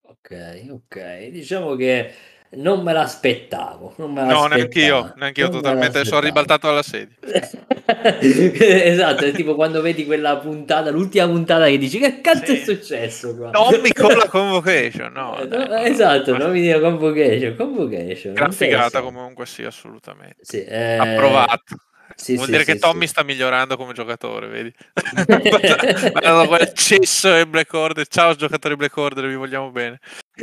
[0.03, 2.13] Ok ok diciamo che
[2.53, 3.93] non me l'aspettavo.
[3.97, 7.15] Non me no, neanche io, neanche io totalmente sono ribaltato alla sedia.
[8.19, 12.59] esatto, è tipo quando vedi quella puntata, l'ultima puntata che dici che cazzo sì.
[12.59, 13.51] è successo qua?
[13.51, 15.37] Non mi con la convocation, no.
[15.37, 18.33] no dai, esatto, non mi dico convocation, convocation.
[18.33, 20.37] Gran figata comunque sì, assolutamente.
[20.41, 20.97] Sì, eh...
[20.97, 21.75] Approvato.
[22.15, 24.73] Sì, Vuol sì, dire sì, che Tommy sta migliorando come giocatore, vedi?
[26.11, 28.07] Guarda quel cesso e Black Order.
[28.07, 29.99] Ciao giocatori Black Order, vi vogliamo bene.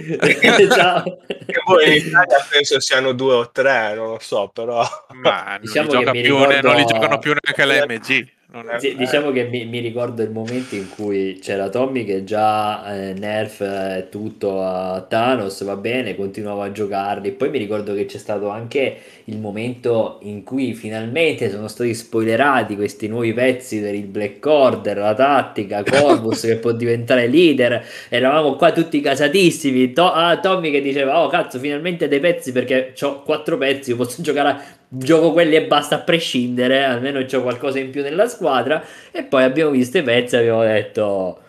[0.75, 1.03] Ciao.
[1.27, 4.87] Che poi in Italia penso siano due o tre, non lo so, però...
[5.13, 6.69] Ma non, diciamo li, più, ricordo...
[6.69, 8.37] non li giocano più neanche l'MG.
[8.79, 13.13] Sì, diciamo che mi, mi, ricordo il momento in cui c'era Tommy che già eh,
[13.13, 17.33] nerf eh, tutto a Thanos, va bene, continuava a giocarli.
[17.33, 22.75] Poi mi ricordo che c'è stato anche il momento in cui finalmente sono stati spoilerati
[22.75, 27.85] questi nuovi pezzi per il Black Order, la tattica, Corvus che può diventare leader.
[28.09, 29.93] Eravamo qua tutti casatissimi.
[29.93, 34.23] To- ah, Tommy che diceva: Oh cazzo, finalmente dei pezzi perché ho quattro pezzi, posso
[34.23, 38.83] giocare a gioco quelli e basta a prescindere, almeno c'ho qualcosa in più nella squadra.
[39.11, 41.43] E poi abbiamo visto i pezzi e abbiamo detto.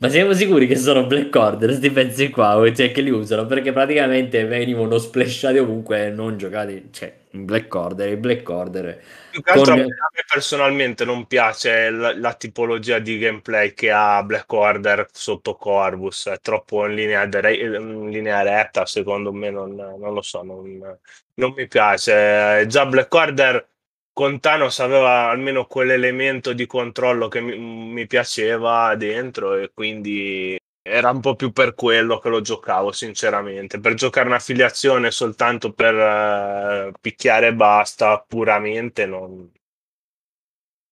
[0.00, 2.62] Ma siamo sicuri che sono Black Order questi pezzi qua?
[2.72, 3.46] Cioè che li usano?
[3.46, 6.88] Perché praticamente venivano splashati ovunque e non giocati.
[6.92, 9.02] Cioè, Black Order, il Black Order.
[9.30, 9.82] Più che altro con...
[9.82, 15.54] a me personalmente non piace la, la, tipologia di gameplay che ha Black Order sotto
[15.54, 20.42] Corvus, è troppo in linea, de- in linea retta, secondo me non, non lo so,
[20.42, 20.98] non,
[21.34, 22.66] non, mi piace.
[22.66, 23.68] Già Black Order
[24.12, 30.58] con Thanos aveva almeno quell'elemento di controllo che mi, mi piaceva dentro e quindi
[30.88, 33.78] era un po' più per quello che lo giocavo, sinceramente.
[33.78, 39.50] Per giocare un'affiliazione soltanto per uh, picchiare e basta, puramente, non,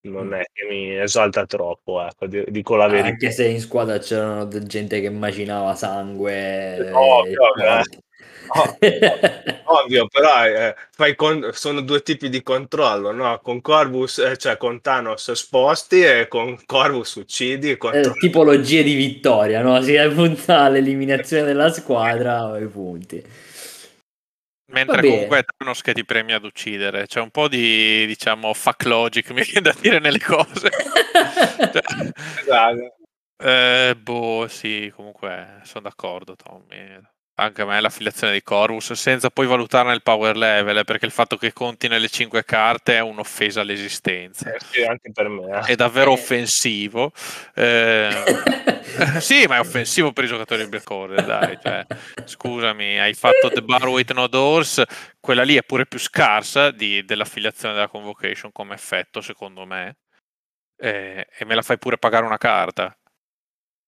[0.01, 3.07] non è che mi esalta troppo, ecco, dico la verità.
[3.09, 6.89] Anche se in squadra c'erano gente che immaginava sangue.
[6.89, 7.33] No, e...
[7.33, 7.81] no,
[8.49, 8.77] Oh,
[9.81, 13.39] ovvio, però eh, con- sono due tipi di controllo, no?
[13.41, 17.71] Con Corvus, eh, cioè con Thanos sposti e con Corvus uccidi.
[17.71, 19.81] E eh, tipologie di vittoria, no?
[19.81, 23.23] Si punta all'eliminazione della squadra o i punti.
[24.69, 28.83] Mentre comunque è Thanos che ti premia ad uccidere, c'è un po' di, diciamo, fuck
[28.83, 30.69] logic, mi viene da dire nelle cose.
[31.71, 32.95] cioè, esatto.
[33.39, 36.99] Eh, boh, sì, comunque sono d'accordo, Tommy
[37.39, 41.37] anche a me l'affiliazione di Corvus senza poi valutarne il power level perché il fatto
[41.37, 44.51] che conti nelle 5 carte è un'offesa all'esistenza.
[44.51, 45.73] Eh sì, anche per me eh.
[45.73, 47.11] è davvero offensivo.
[47.53, 48.09] Eh,
[49.19, 51.85] sì ma è offensivo per i giocatori di Black Order dai cioè,
[52.23, 54.81] scusami hai fatto The Bar with No Doors
[55.19, 59.97] quella lì è pure più scarsa di, dell'affiliazione della Convocation come effetto secondo me.
[60.79, 62.95] Eh, e me la fai pure pagare una carta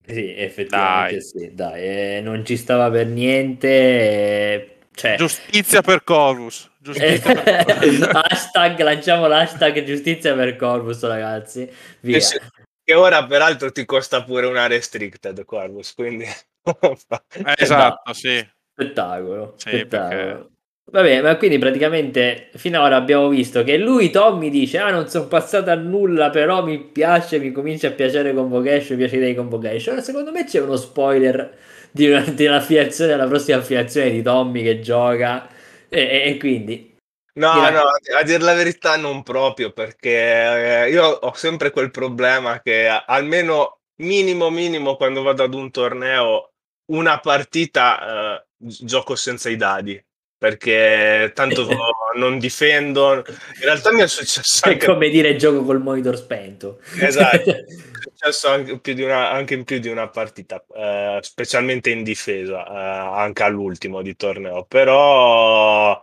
[0.06, 1.22] sì, effettivamente dai.
[1.22, 3.68] sì, dai, eh, non ci stava per niente.
[3.68, 5.16] Eh, cioè...
[5.16, 6.70] Giustizia per Corvus.
[6.78, 8.10] Giustizia per Corvus.
[8.12, 11.72] hashtag, lanciamo l'hashtag giustizia per Corvus, ragazzi.
[12.02, 12.20] Via.
[12.20, 12.42] Che,
[12.84, 16.26] che, ora peraltro ti costa pure una restricted Corvus, quindi...
[16.26, 18.46] eh, esatto, sì.
[18.74, 19.54] Spettacolo.
[19.58, 20.18] Sì, spettacolo.
[20.18, 20.59] Perché
[20.92, 25.70] Vabbè, ma quindi praticamente finora abbiamo visto che lui, Tommy, dice: Ah, non sono passato
[25.70, 30.02] a nulla, però mi piace, mi comincia a piacere Convocation, mi piace dei Convocation.
[30.02, 31.56] Secondo me c'è uno spoiler
[31.92, 35.48] di, una, di un'affiliazione, la prossima affiliazione di Tommy che gioca.
[35.90, 36.96] E, e, e quindi.
[37.34, 37.74] No, direi...
[37.74, 37.82] no,
[38.18, 43.82] a dire la verità non proprio, perché eh, io ho sempre quel problema che almeno
[43.98, 46.52] minimo, minimo, quando vado ad un torneo,
[46.92, 50.04] una partita eh, gioco senza i dadi
[50.40, 51.68] perché tanto
[52.16, 53.18] non difendo.
[53.18, 54.86] In realtà mi è successo anche...
[54.86, 56.80] È come dire gioco col monitor spento.
[57.00, 57.66] Esatto, è
[58.02, 62.66] successo anche, più di una, anche in più di una partita, eh, specialmente in difesa,
[62.66, 66.02] eh, anche all'ultimo di torneo, però...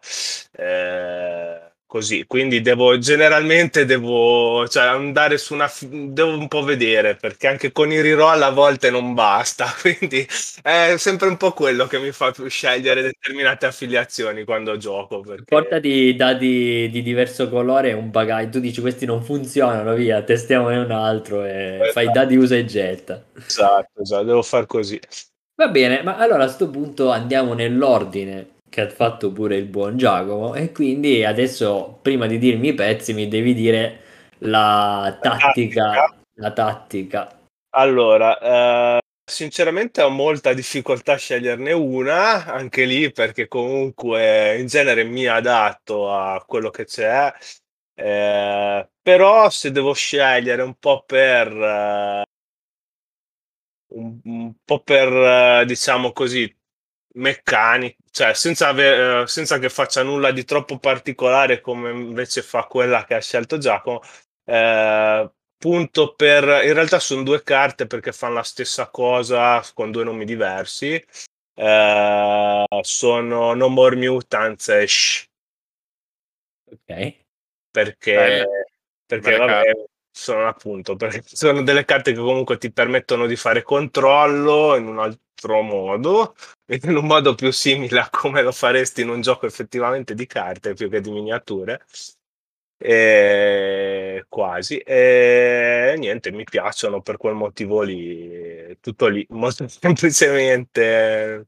[0.52, 7.46] Eh, così, quindi devo generalmente devo cioè, andare su una devo un po' vedere perché
[7.46, 10.26] anche con i reroll a volte non basta, quindi
[10.62, 15.20] è sempre un po' quello che mi fa più scegliere determinate affiliazioni quando gioco.
[15.20, 15.44] Perché...
[15.44, 20.90] Portati dadi di diverso colore un bagaglio, tu dici questi non funzionano, via, testiamone un
[20.90, 21.92] altro e esatto.
[21.92, 23.24] fai dadi usa e getta.
[23.46, 25.00] Esatto, esatto, devo far così.
[25.54, 29.96] Va bene, ma allora a questo punto andiamo nell'ordine che ha fatto pure il buon
[29.96, 34.02] Giacomo e quindi adesso prima di dirmi i pezzi mi devi dire
[34.40, 36.14] la tattica, la tattica.
[36.34, 37.40] La tattica.
[37.70, 45.04] Allora, eh, sinceramente ho molta difficoltà a sceglierne una, anche lì perché comunque in genere
[45.04, 47.32] mi adatto a quello che c'è,
[47.94, 51.48] eh, però se devo scegliere un po' per...
[51.50, 52.24] Eh,
[53.94, 56.54] un, un po' per, eh, diciamo così,
[57.14, 62.64] meccanico, cioè senza, ave- eh, senza, che faccia nulla di troppo particolare come invece fa
[62.64, 64.00] quella che ha scelto Giacomo.
[64.42, 70.02] Eh, punto per in realtà sono due carte perché fanno la stessa cosa con due
[70.04, 70.94] nomi diversi.
[71.54, 75.24] Eh, sono No More Mutants e Shh.
[76.72, 77.16] Ok.
[77.70, 78.72] Perché,
[79.04, 79.72] perché vabbè,
[80.10, 85.00] sono appunto perché sono delle carte che comunque ti permettono di fare controllo in un
[85.00, 86.34] altro modo
[86.82, 90.74] in un modo più simile a come lo faresti in un gioco effettivamente di carte
[90.74, 91.84] più che di miniature
[92.78, 101.46] e quasi e niente mi piacciono per quel motivo lì tutto lì molto semplicemente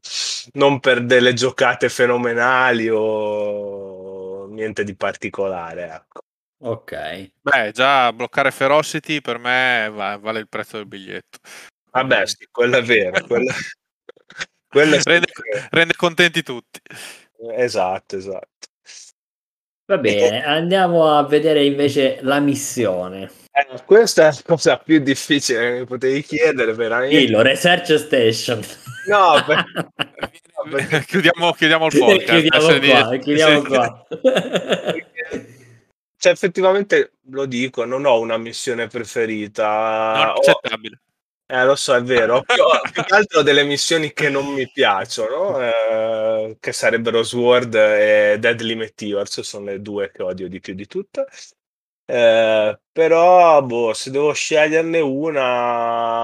[0.53, 6.21] non per delle giocate fenomenali o niente di particolare ecco
[6.61, 7.31] Ok.
[7.41, 11.39] Beh, già bloccare Ferocity per me va- vale il prezzo del biglietto.
[11.91, 13.25] Vabbè, sì, quello è vero.
[13.25, 13.49] Quello...
[14.71, 15.27] rende,
[15.69, 16.79] rende contenti tutti.
[17.55, 18.47] Esatto, esatto.
[19.85, 23.31] Va bene, andiamo a vedere invece la missione.
[23.51, 27.17] Eh, questa è la cosa più difficile che mi potevi chiedere, veramente.
[27.17, 28.61] Dillo, Research Station.
[29.07, 29.65] No, per...
[30.69, 32.25] perché- chiudiamo, chiudiamo il podcast.
[32.25, 33.65] chiudiamo adesso qua, di- chiudiamo sì.
[33.67, 34.05] qua.
[36.21, 40.13] Cioè, effettivamente lo dico, non ho una missione preferita.
[40.17, 40.99] Non Ho- accettabile.
[41.51, 42.43] Eh, lo so, è vero.
[42.45, 48.37] Più, più che altro delle missioni che non mi piacciono, eh, che sarebbero Sword e
[48.39, 51.25] Deadly Meteors, sono le due che odio di più di tutte.
[52.05, 56.21] Eh, però, boh, se devo sceglierne una,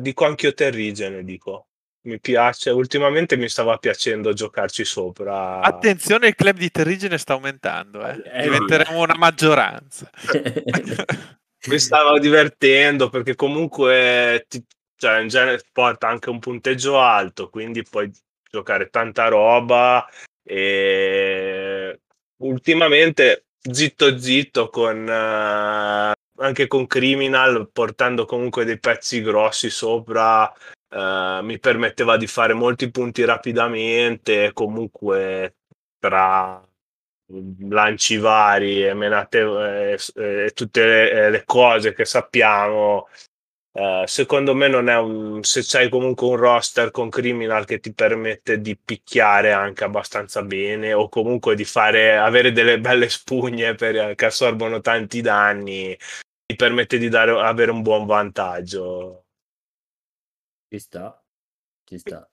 [0.00, 1.66] dico anche io Terrigene, dico.
[2.06, 5.60] Mi piace, ultimamente mi stava piacendo giocarci sopra.
[5.60, 8.06] Attenzione, il club di Terrigene sta aumentando.
[8.06, 8.22] eh.
[8.24, 10.10] Eh, Diventeremo una maggioranza.
[11.68, 14.64] mi stavo divertendo perché comunque ti-
[14.96, 18.10] cioè, in genere porta anche un punteggio alto, quindi puoi
[18.50, 20.06] giocare tanta roba
[20.42, 22.00] e
[22.42, 30.52] ultimamente zitto zitto con eh, anche con Criminal portando comunque dei pezzi grossi sopra
[30.90, 35.56] eh, mi permetteva di fare molti punti rapidamente comunque
[35.98, 36.62] tra
[37.68, 43.08] lanci vari e menate e, tutte le, le cose che sappiamo.
[43.76, 47.92] Eh, secondo me non è un se c'hai comunque un roster con criminal che ti
[47.92, 54.14] permette di picchiare anche abbastanza bene o comunque di fare avere delle belle spugne per,
[54.14, 55.96] che assorbono tanti danni
[56.46, 59.24] ti permette di dare, avere un buon vantaggio.
[60.68, 61.24] Ci sta,
[61.84, 62.28] ci sta.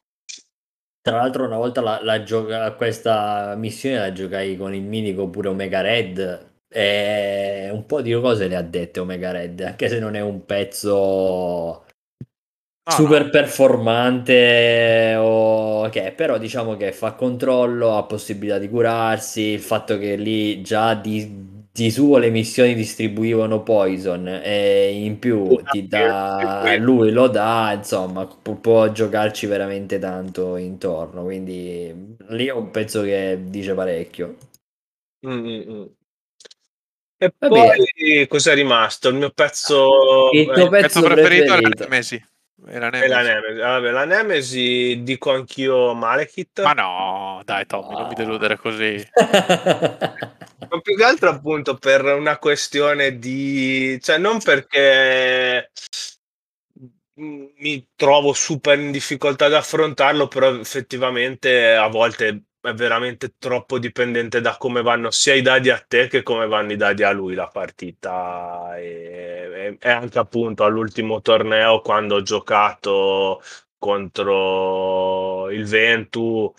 [1.04, 5.50] Tra l'altro una volta la, la gioca- questa missione la giocai con il mitico pure
[5.50, 10.16] Omega Red e un po' di cose le ha dette Omega Red, anche se non
[10.16, 11.86] è un pezzo
[12.86, 13.32] No, super no.
[13.32, 20.16] performante o che però diciamo che fa controllo, ha possibilità di curarsi, il fatto che
[20.16, 27.12] lì già di, di suo le missioni distribuivano Poison e in più ti dà lui
[27.12, 33.40] lo dà, insomma, pu- può giocarci veramente tanto intorno, quindi lì è un pezzo che
[33.46, 34.36] dice parecchio.
[35.26, 35.86] Mm, mm, mm.
[37.18, 39.10] e Va poi cosa è rimasto?
[39.10, 41.84] il mio pezzo Il Il pezzo pezzo preferito è preferito.
[41.84, 42.26] Nemesi.
[42.72, 43.34] È la è la Nemesi.
[43.34, 43.60] Nemesi.
[43.60, 48.96] Vabbè, la Nemesi dico anch'io Malekith Ma no, dai Tommy, non mi deludere così.
[50.70, 54.00] Ma più che altro appunto per una questione di...
[54.02, 55.72] cioè non perché
[57.20, 63.80] mm, mi trovo super in difficoltà ad affrontarlo, però effettivamente a volte è veramente troppo
[63.80, 67.12] dipendente da come vanno sia i dadi a te che come vanno i dadi a
[67.12, 68.78] lui la partita.
[68.78, 73.42] E, e- e anche appunto all'ultimo torneo quando ho giocato
[73.78, 76.54] contro il Ventu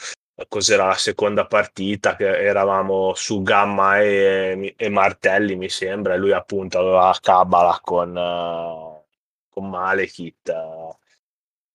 [0.48, 6.32] cos'era la seconda partita che eravamo su Gamma e, e Martelli mi sembra e lui
[6.32, 9.04] appunto aveva la cabala con, eh,
[9.50, 10.50] con Malekith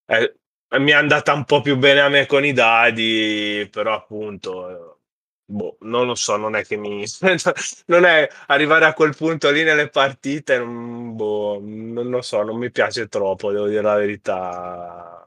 [0.08, 0.36] Eh, eh,
[0.80, 4.98] mi è andata un po' più bene a me con i dadi però appunto eh,
[5.46, 7.06] boh, non lo so non è che mi
[7.88, 12.58] non è arrivare a quel punto lì nelle partite non, boh, non lo so non
[12.58, 15.27] mi piace troppo devo dire la verità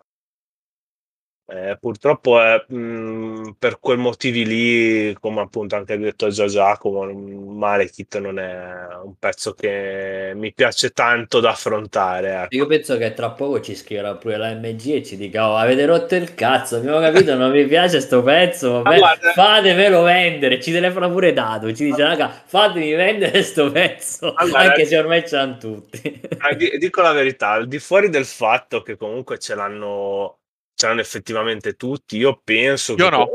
[1.53, 7.57] eh, purtroppo è, mh, per quei motivi lì, come appunto anche detto già Giacomo, mm,
[7.59, 12.43] Malekith non è un pezzo che mi piace tanto da affrontare.
[12.45, 12.57] ecco.
[12.57, 15.85] Io penso che tra poco ci scriverà pure la MG e ci dica: Oh, avete
[15.87, 18.83] rotto il cazzo, abbiamo capito, non mi piace sto pezzo.
[18.83, 20.61] Vabbè, guarda- fatemelo vendere.
[20.61, 21.73] Ci telefona pure Dato.
[21.75, 24.33] Ci dice: Raga, fatemi vendere sto pezzo.
[24.33, 26.21] Guarda- Anche se ormai ce l'hanno tutti.
[26.39, 30.39] Ah, di- dico la verità, al di fuori del fatto che comunque ce l'hanno,
[30.81, 33.29] ce l'hanno effettivamente tutti, io penso Io che no.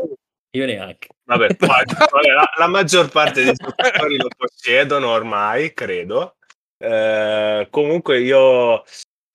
[0.55, 1.09] Io neanche.
[1.25, 6.37] Vabbè, la, la maggior parte dei giocatori lo possiedono ormai, credo.
[6.77, 8.83] Eh, comunque io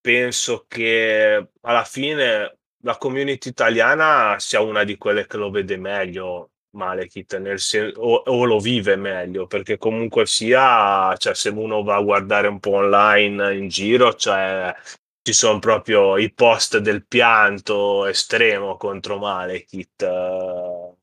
[0.00, 6.50] penso che alla fine la community italiana sia una di quelle che lo vede meglio
[6.70, 11.96] Malekith nel sen- o, o lo vive meglio perché comunque sia cioè se uno va
[11.96, 14.74] a guardare un po' online in giro cioè
[15.22, 20.94] ci sono proprio i post del pianto estremo contro Malekith eh,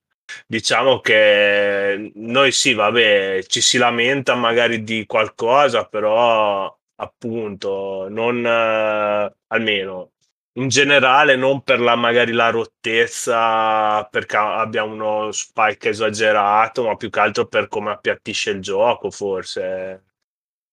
[0.45, 9.35] diciamo che noi sì, vabbè, ci si lamenta magari di qualcosa, però appunto non eh,
[9.47, 10.11] almeno
[10.57, 17.09] in generale non per la magari la rottezza perché abbia uno spike esagerato, ma più
[17.11, 20.03] che altro per come appiattisce il gioco, forse.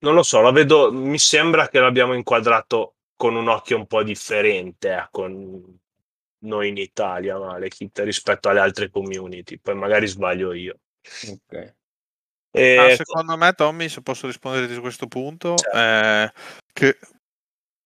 [0.04, 4.02] Non lo so, la vedo, mi sembra che l'abbiamo inquadrato con un occhio un po'
[4.02, 5.28] differente, ecco,
[6.44, 9.58] noi in Italia, Malekith, rispetto alle altre community.
[9.58, 10.78] Poi magari sbaglio io.
[11.28, 11.74] Ok.
[12.50, 15.76] E- Ah, secondo me, Tommy, se posso rispondere su questo punto, Certo.
[15.76, 16.32] è
[16.72, 16.98] che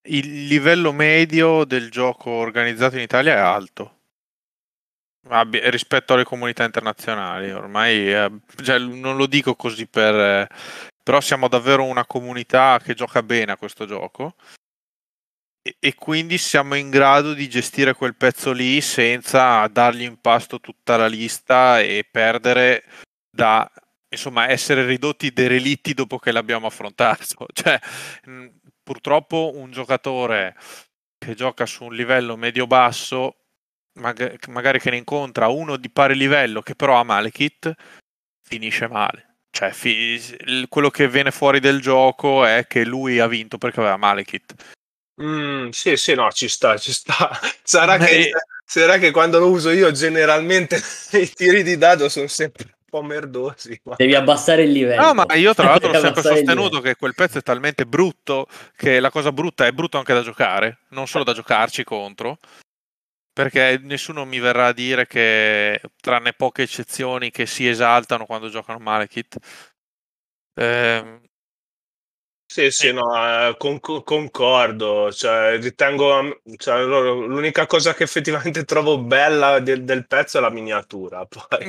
[0.09, 3.95] il livello medio del gioco organizzato in Italia è alto.
[5.51, 7.51] rispetto alle comunità internazionali.
[7.51, 8.31] Ormai eh,
[8.63, 10.15] cioè, non lo dico così per...
[10.15, 10.49] Eh,
[11.03, 14.37] però siamo davvero una comunità che gioca bene a questo gioco
[15.79, 20.97] e, quindi siamo in grado di gestire quel pezzo lì senza dargli in pasto tutta
[20.97, 22.85] la lista e perdere
[23.31, 23.71] da
[24.11, 27.47] insomma essere ridotti derelitti dopo che l'abbiamo affrontato.
[27.53, 27.79] Cioè,
[28.83, 30.57] purtroppo un giocatore
[31.19, 33.37] che gioca su un livello medio-basso,
[34.01, 37.73] mag- magari che ne incontra uno di pari livello che però ha Malekith,
[38.43, 39.37] finisce male.
[39.51, 43.97] Cioè, fi- quello che viene fuori del gioco è che lui ha vinto perché aveva
[43.97, 44.77] Malekith.
[45.23, 47.31] Mm, sì, sì, no, ci sta, ci sta.
[47.63, 48.31] Sarà, che,
[48.65, 50.81] sarà che quando lo uso io generalmente
[51.13, 53.79] i tiri di dado sono sempre po' merdosi.
[53.85, 53.95] Ma...
[53.97, 55.03] Devi abbassare il livello.
[55.03, 58.47] No, ma io tra l'altro ho sempre sostenuto che quel pezzo è talmente brutto
[58.77, 62.39] che la cosa brutta è brutto anche da giocare, non solo da giocarci contro.
[63.33, 68.81] Perché nessuno mi verrà a dire che, tranne poche eccezioni, che si esaltano quando giocano
[68.81, 69.37] Malekith.
[70.55, 71.21] Eh,
[72.51, 79.61] sì, sì, no, eh, con, concordo, cioè, ritengo, cioè, l'unica cosa che effettivamente trovo bella
[79.61, 81.27] del, del pezzo è la miniatura.
[81.29, 81.67] Poi.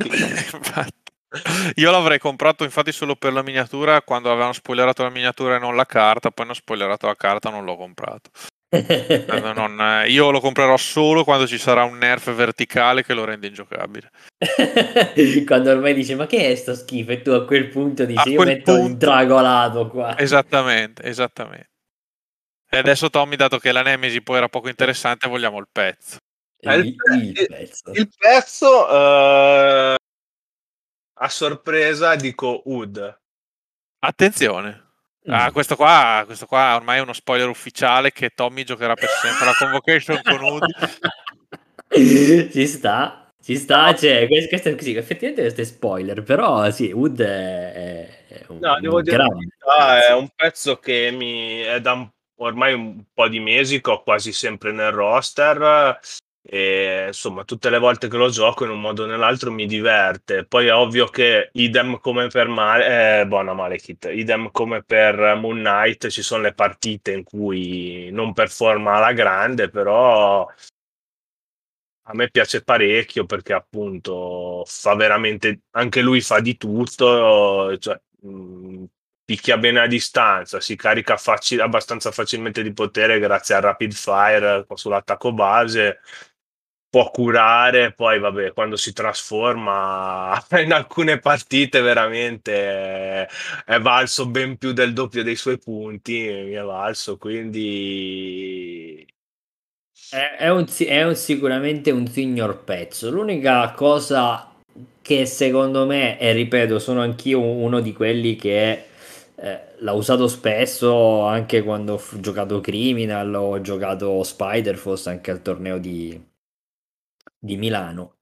[1.76, 5.76] Io l'avrei comprato infatti solo per la miniatura quando avevano spoilerato la miniatura e non
[5.76, 8.32] la carta, poi hanno spoilerato la carta non l'ho comprato.
[9.56, 13.48] Non, eh, io lo comprerò solo quando ci sarà un nerf verticale che lo rende
[13.48, 14.12] ingiocabile.
[15.46, 18.44] quando ormai dice ma che è sto schifo e tu a quel punto dici io
[18.44, 18.86] metto punto...
[18.86, 20.18] un dragolato qua.
[20.18, 21.70] Esattamente, esattamente.
[22.72, 26.18] E adesso Tommy, dato che la Nemesi poi era poco interessante, vogliamo il pezzo.
[26.60, 27.92] Il, il, il pezzo.
[27.94, 29.96] Il pezzo uh,
[31.22, 33.20] a sorpresa dico Ud.
[34.02, 34.89] Attenzione.
[35.28, 35.34] Mm.
[35.34, 39.46] Ah, questo, qua, questo qua ormai è uno spoiler ufficiale che Tommy giocherà per sempre
[39.46, 40.64] la convocation con Ud.
[42.52, 43.32] Ci sta.
[43.42, 48.46] Ci sta, cioè, questo, è, sì, effettivamente questo è spoiler, però sì, Wood è, è
[48.50, 53.28] un, no, devo dire verità, è un pezzo che mi è da ormai un po'
[53.28, 56.00] di mesi che ho quasi sempre nel roster
[56.52, 60.46] e insomma tutte le volte che lo gioco in un modo o nell'altro mi diverte.
[60.46, 65.58] Poi è ovvio che idem come per Male, eh, buona Malekith idem come per Moon
[65.60, 70.48] Knight ci sono le partite in cui non performa alla grande però
[72.04, 78.84] a me piace parecchio perché appunto fa veramente anche lui fa di tutto cioè, mh,
[79.24, 84.66] picchia bene a distanza si carica facil- abbastanza facilmente di potere grazie al rapid fire
[84.74, 86.00] sull'attacco base
[86.90, 93.28] può curare, poi vabbè, quando si trasforma in alcune partite veramente
[93.66, 99.06] è valso ben più del doppio dei suoi punti, mi è valso, quindi...
[100.10, 103.12] È, è, un, è un, sicuramente un signor pezzo.
[103.12, 104.52] L'unica cosa
[105.02, 108.86] che secondo me, e ripeto, sono anch'io uno di quelli che
[109.36, 115.42] eh, l'ha usato spesso anche quando ho giocato Criminal ho giocato Spider Force anche al
[115.42, 116.29] torneo di,
[117.40, 118.16] di Milano.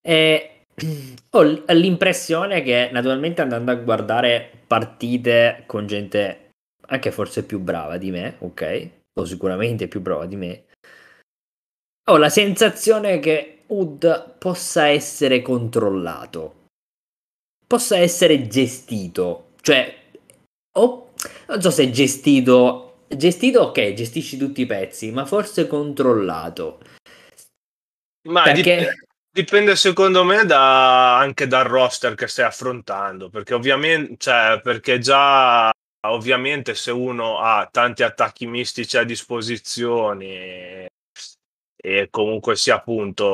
[0.00, 0.66] E
[1.30, 6.50] ho l'impressione che naturalmente andando a guardare partite con gente
[6.86, 8.90] anche forse più brava di me, ok?
[9.18, 10.64] O sicuramente più brava di me.
[12.10, 16.66] Ho la sensazione che UD possa essere controllato,
[17.66, 19.94] possa essere gestito, cioè,
[20.76, 21.12] o
[21.46, 26.80] non so se gestito, gestito ok, gestisci tutti i pezzi, ma forse controllato.
[28.22, 28.62] Ma perché...
[28.62, 34.98] dipende, dipende, secondo me da, anche dal roster che stai affrontando, perché ovviamente, cioè, perché
[34.98, 35.70] già
[36.06, 40.89] ovviamente se uno ha tanti attacchi mistici a disposizione
[41.82, 43.24] e comunque sia appunto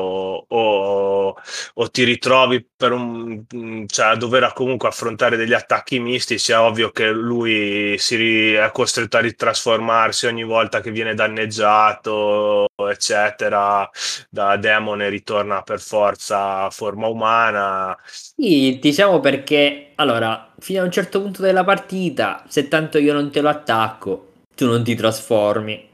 [0.47, 1.35] o,
[1.73, 3.43] o ti ritrovi per un
[3.87, 9.17] cioè a dover comunque affrontare degli attacchi mistici è ovvio che lui si è costretto
[9.17, 13.89] a ritrasformarsi ogni volta che viene danneggiato eccetera
[14.29, 17.97] da demone ritorna per forza a forma umana.
[18.05, 23.29] Sì diciamo perché allora fino a un certo punto della partita se tanto io non
[23.29, 25.86] te lo attacco tu non ti trasformi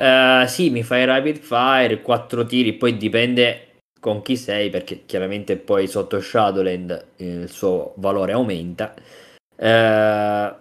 [0.00, 5.58] Uh, sì, mi fai rapid fire, 4 tiri, poi dipende con chi sei, perché chiaramente
[5.58, 8.94] poi sotto Shadowland il suo valore aumenta.
[9.56, 10.56] Uh,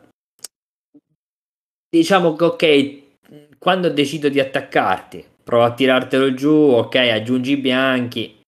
[1.90, 8.42] diciamo che ok, quando decido di attaccarti, provo a tirartelo giù, ok, aggiungi i bianchi,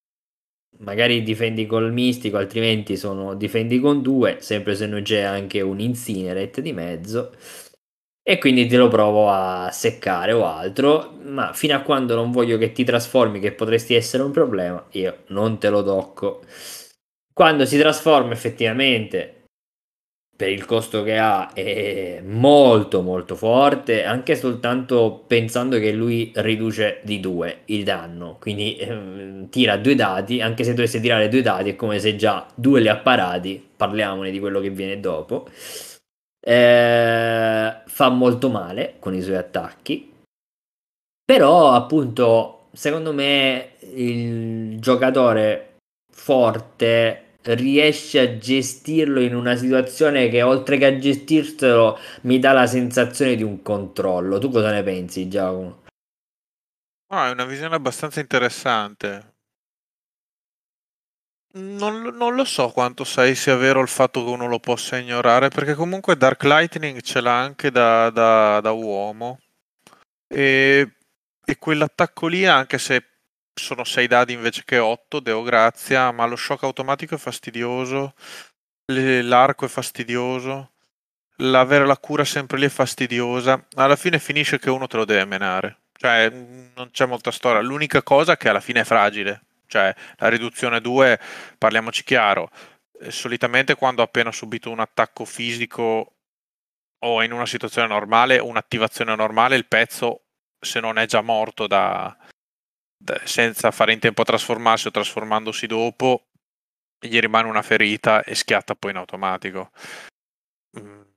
[0.79, 5.79] magari difendi col mistico, altrimenti sono difendi con due, sempre se non c'è anche un
[5.79, 7.31] incinerate di mezzo.
[8.23, 12.57] E quindi te lo provo a seccare o altro, ma fino a quando non voglio
[12.57, 16.41] che ti trasformi, che potresti essere un problema, io non te lo tocco.
[17.33, 19.41] Quando si trasforma effettivamente
[20.41, 26.99] per il costo che ha è molto molto forte anche soltanto pensando che lui riduce
[27.03, 31.69] di due il danno quindi eh, tira due dati anche se dovesse tirare due dati
[31.69, 35.47] è come se già due li ha parati parliamone di quello che viene dopo
[36.41, 40.11] eh, fa molto male con i suoi attacchi
[41.23, 45.77] però appunto secondo me il giocatore
[46.11, 52.67] forte riesce a gestirlo in una situazione che oltre che a gestirselo mi dà la
[52.67, 54.37] sensazione di un controllo.
[54.37, 55.83] Tu cosa ne pensi, Giacomo?
[57.07, 59.30] Ah, è una visione abbastanza interessante.
[61.53, 65.49] Non, non, lo so quanto sai sia vero il fatto che uno lo possa ignorare,
[65.49, 69.39] perché comunque Dark Lightning ce l'ha anche da, da, da uomo.
[70.27, 70.93] E,
[71.43, 73.05] e quell'attacco lì, anche se
[73.53, 78.13] sono 6 dadi invece che 8, Deo grazia, ma lo shock automatico è fastidioso,
[78.85, 80.71] l'arco è fastidioso,
[81.37, 85.25] l'avere la cura sempre lì è fastidiosa, alla fine finisce che uno te lo deve
[85.25, 89.95] menare, cioè non c'è molta storia, l'unica cosa è che alla fine è fragile, cioè
[90.17, 91.17] la riduzione 2,
[91.57, 92.49] parliamoci chiaro,
[92.99, 96.15] eh, solitamente quando ho appena subito un attacco fisico
[97.03, 100.25] o in una situazione normale, un'attivazione normale, il pezzo
[100.59, 102.15] se non è già morto da,
[103.23, 106.27] senza fare in tempo a trasformarsi o trasformandosi dopo,
[106.99, 109.71] gli rimane una ferita e schiatta poi in automatico.
[110.77, 111.10] Mm.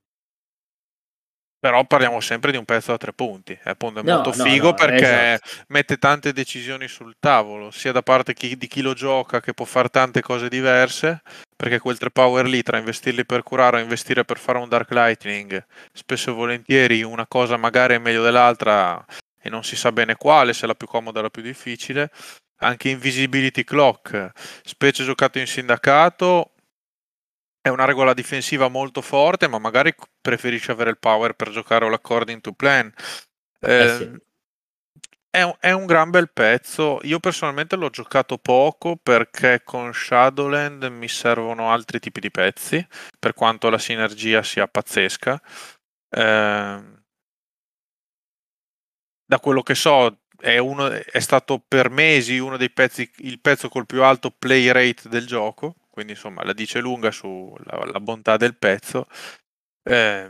[1.64, 3.54] Però parliamo sempre di un pezzo da tre punti.
[3.54, 5.64] È appunto è no, molto no, figo no, perché esatto.
[5.68, 9.64] mette tante decisioni sul tavolo, sia da parte chi, di chi lo gioca che può
[9.64, 11.22] fare tante cose diverse.
[11.56, 14.90] Perché quel 3 power lì tra investirli per curare o investire per fare un Dark
[14.90, 19.02] Lightning, spesso e volentieri una cosa magari è meglio dell'altra
[19.40, 22.10] e non si sa bene quale, se la più comoda o la più difficile.
[22.58, 26.50] Anche Invisibility Clock, specie giocato in sindacato,
[27.64, 32.42] è una regola difensiva molto forte, ma magari preferisci avere il power per giocare l'according
[32.42, 32.92] to plan.
[33.58, 34.10] Eh, eh sì.
[35.30, 36.98] è, un, è, un, gran bel pezzo.
[37.04, 42.86] Io personalmente l'ho giocato poco perché con Shadowland mi servono altri tipi di pezzi,
[43.18, 45.40] per quanto la sinergia sia pazzesca.
[46.10, 46.82] Eh,
[49.24, 53.70] da quello che so, è, uno, è, stato per mesi uno dei pezzi, il pezzo
[53.70, 58.56] col più alto play rate del gioco, quindi insomma la dice lunga sulla bontà del
[58.56, 59.06] pezzo.
[59.88, 60.28] Eh,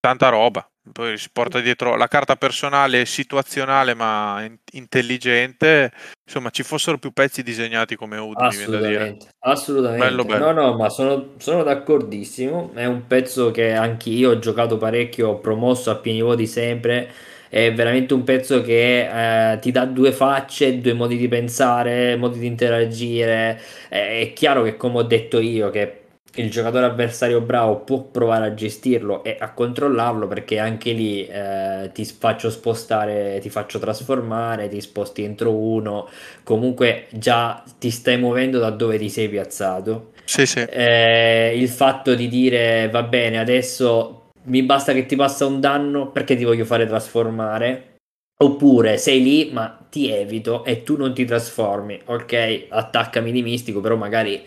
[0.00, 0.66] tanta roba.
[0.90, 5.92] Poi si porta dietro la carta personale situazionale ma in- intelligente.
[6.24, 8.46] Insomma, ci fossero più pezzi disegnati come Udine.
[8.46, 10.06] Assolutamente, assolutamente.
[10.06, 10.52] Bello, bello.
[10.52, 12.70] No, no, ma sono, sono, d'accordissimo.
[12.72, 17.12] È un pezzo che anche io ho giocato parecchio, ho promosso a pieni voti sempre
[17.48, 22.38] è veramente un pezzo che eh, ti dà due facce, due modi di pensare, modi
[22.38, 23.60] di interagire.
[23.88, 26.00] È, è chiaro che, come ho detto io, che
[26.36, 31.90] il giocatore avversario bravo può provare a gestirlo e a controllarlo perché anche lì eh,
[31.92, 36.08] ti faccio spostare, ti faccio trasformare, ti sposti entro uno,
[36.42, 40.12] comunque già ti stai muovendo da dove ti sei piazzato.
[40.24, 40.60] Sì, sì.
[40.60, 46.10] Eh, il fatto di dire va bene, adesso mi basta che ti passa un danno
[46.10, 47.94] perché ti voglio fare trasformare.
[48.38, 52.02] Oppure sei lì, ma ti evito e tu non ti trasformi.
[52.06, 54.44] Ok, attaccami di mistico, però magari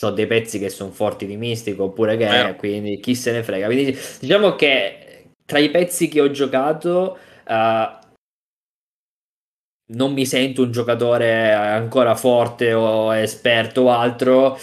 [0.00, 2.56] ho dei pezzi che sono forti di mistico, oppure che eh.
[2.56, 3.66] quindi chi se ne frega.
[3.66, 7.18] Quindi diciamo che tra i pezzi che ho giocato.
[7.46, 8.00] Uh,
[9.94, 14.58] non mi sento un giocatore ancora forte o esperto o altro,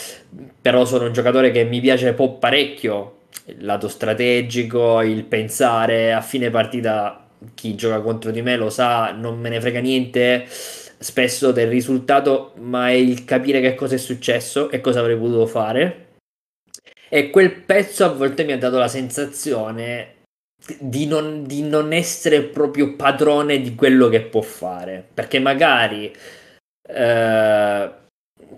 [0.59, 6.49] però sono un giocatore che mi piace parecchio il lato strategico, il pensare a fine
[6.49, 11.69] partita chi gioca contro di me lo sa, non me ne frega niente spesso del
[11.69, 16.07] risultato, ma è il capire che cosa è successo e cosa avrei potuto fare.
[17.09, 20.17] E quel pezzo a volte mi ha dato la sensazione
[20.80, 25.07] di non, di non essere proprio padrone di quello che può fare.
[25.13, 26.13] Perché magari,
[26.88, 27.91] eh,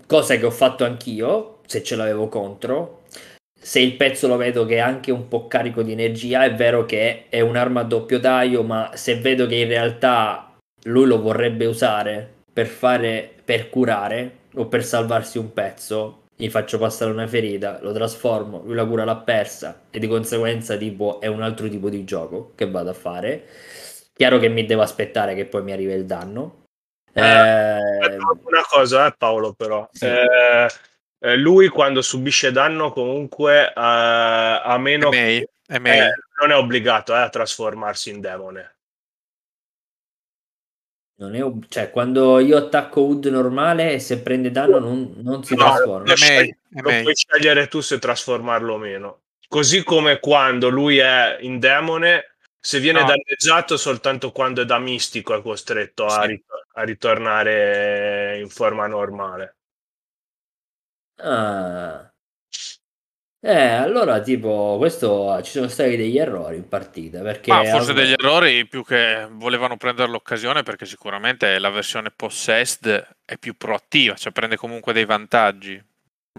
[0.06, 3.01] cosa che ho fatto anch'io, se ce l'avevo contro,
[3.62, 6.84] se il pezzo lo vedo che è anche un po' carico di energia, è vero
[6.84, 10.52] che è un'arma a doppio taglio, ma se vedo che in realtà
[10.84, 16.76] lui lo vorrebbe usare per fare per curare o per salvarsi un pezzo, gli faccio
[16.76, 21.28] passare una ferita, lo trasformo, lui la cura l'ha persa e di conseguenza tipo è
[21.28, 23.46] un altro tipo di gioco che vado a fare.
[24.12, 26.64] Chiaro che mi devo aspettare che poi mi arrivi il danno.
[27.12, 29.88] Eh, eh, una cosa, eh, Paolo, però.
[29.92, 30.06] Sì.
[30.06, 30.66] Eh,
[31.22, 37.18] eh, lui quando subisce danno comunque uh, a meno che, eh, non è obbligato eh,
[37.18, 38.76] a trasformarsi in demone.
[41.14, 45.54] Non è ob- cioè, quando io attacco Wood normale, se prende danno non, non si
[45.54, 46.08] No, trasforma.
[46.08, 49.20] lo, scegli- è lo puoi scegliere tu se trasformarlo o meno.
[49.46, 53.06] Così come quando lui è in demone, se viene No.
[53.06, 56.26] danneggiato soltanto quando è da mistico è costretto a, Sì.
[56.26, 59.58] rit- a ritornare in forma normale.
[61.22, 62.12] Ah.
[63.44, 68.00] Eh, allora, tipo, questo ci sono stati degli errori in partita perché Ma forse vabbè,
[68.00, 74.14] degli errori più che volevano prendere l'occasione perché sicuramente la versione possessed è più proattiva,
[74.14, 75.82] cioè prende comunque dei vantaggi.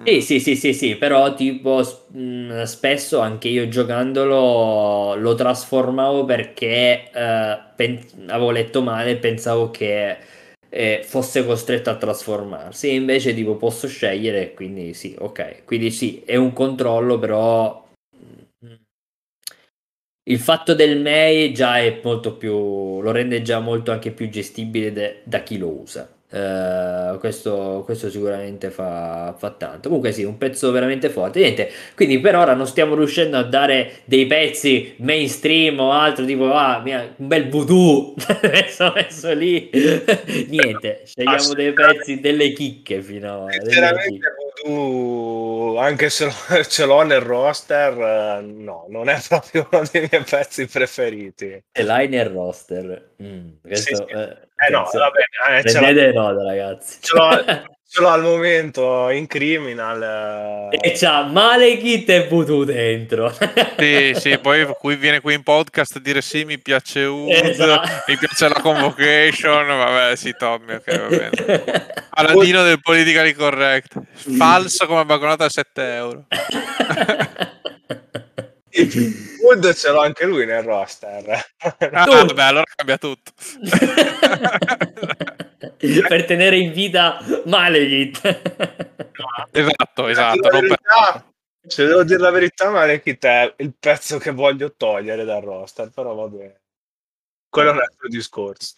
[0.05, 1.81] Sì, sì, sì, sì, sì, però tipo
[2.11, 9.71] mh, spesso anche io giocandolo lo trasformavo perché eh, pen- avevo letto male e pensavo
[9.71, 10.17] che
[10.73, 12.89] eh, fosse costretto a trasformarsi.
[12.89, 15.63] E invece tipo posso scegliere, quindi sì, ok.
[15.65, 17.85] Quindi sì, è un controllo, però
[18.59, 18.73] mh,
[20.23, 24.91] il fatto del Mei già è molto più, lo rende già molto anche più gestibile
[24.91, 26.09] de- da chi lo usa.
[26.33, 29.87] Eh, questo, questo sicuramente fa, fa tanto.
[29.87, 31.39] Comunque, sì, un pezzo veramente forte.
[31.39, 36.51] Niente, quindi per ora non stiamo riuscendo a dare dei pezzi mainstream o altro tipo
[36.51, 38.15] ah, mia, un bel voodoo
[38.51, 39.69] messo, messo lì.
[40.49, 43.55] Niente, scegliamo dei pezzi, delle chicche finora.
[43.55, 44.27] delle Sinceramente.
[44.63, 46.31] Voodoo, anche se
[46.67, 51.45] ce l'ho nel roster, eh, no, non è proprio uno dei miei pezzi preferiti.
[51.71, 53.11] E Liner roster.
[53.21, 54.13] Mm, questo, Sì, sì.
[54.15, 54.37] eh,
[54.67, 56.97] Eh no, va bene, eh, ce l'ho- Prendete nota, ragazzi.
[57.01, 57.43] ce l'ho,
[57.93, 60.69] ce l'ho al momento in criminal.
[60.71, 60.77] eh.
[60.89, 63.31] e c'ha Malekith e Voodoo dentro.
[63.77, 67.89] Sì, sì, poi qui viene qui in podcast a dire sì, mi piace Wood, Esatto.
[68.07, 71.85] mi piace la convocation, vabbè, sì, Tommy, ok, va bene.
[72.13, 73.99] Paladino del politically correct,
[74.37, 76.25] falso come banconota a 7 euro.
[79.41, 81.25] Wood ce l'ho anche lui nel roster.
[81.91, 83.31] Ah, vabbè, allora cambia tutto.
[86.07, 88.21] per tenere in vita Malekith.
[89.51, 90.49] esatto, Se esatto.
[90.49, 91.25] la verità-
[91.65, 96.13] Se devo dire la verità, Malekith è il pezzo che voglio togliere dal roster, però
[96.15, 96.61] va bene.
[97.49, 98.75] Quello è un altro discorso.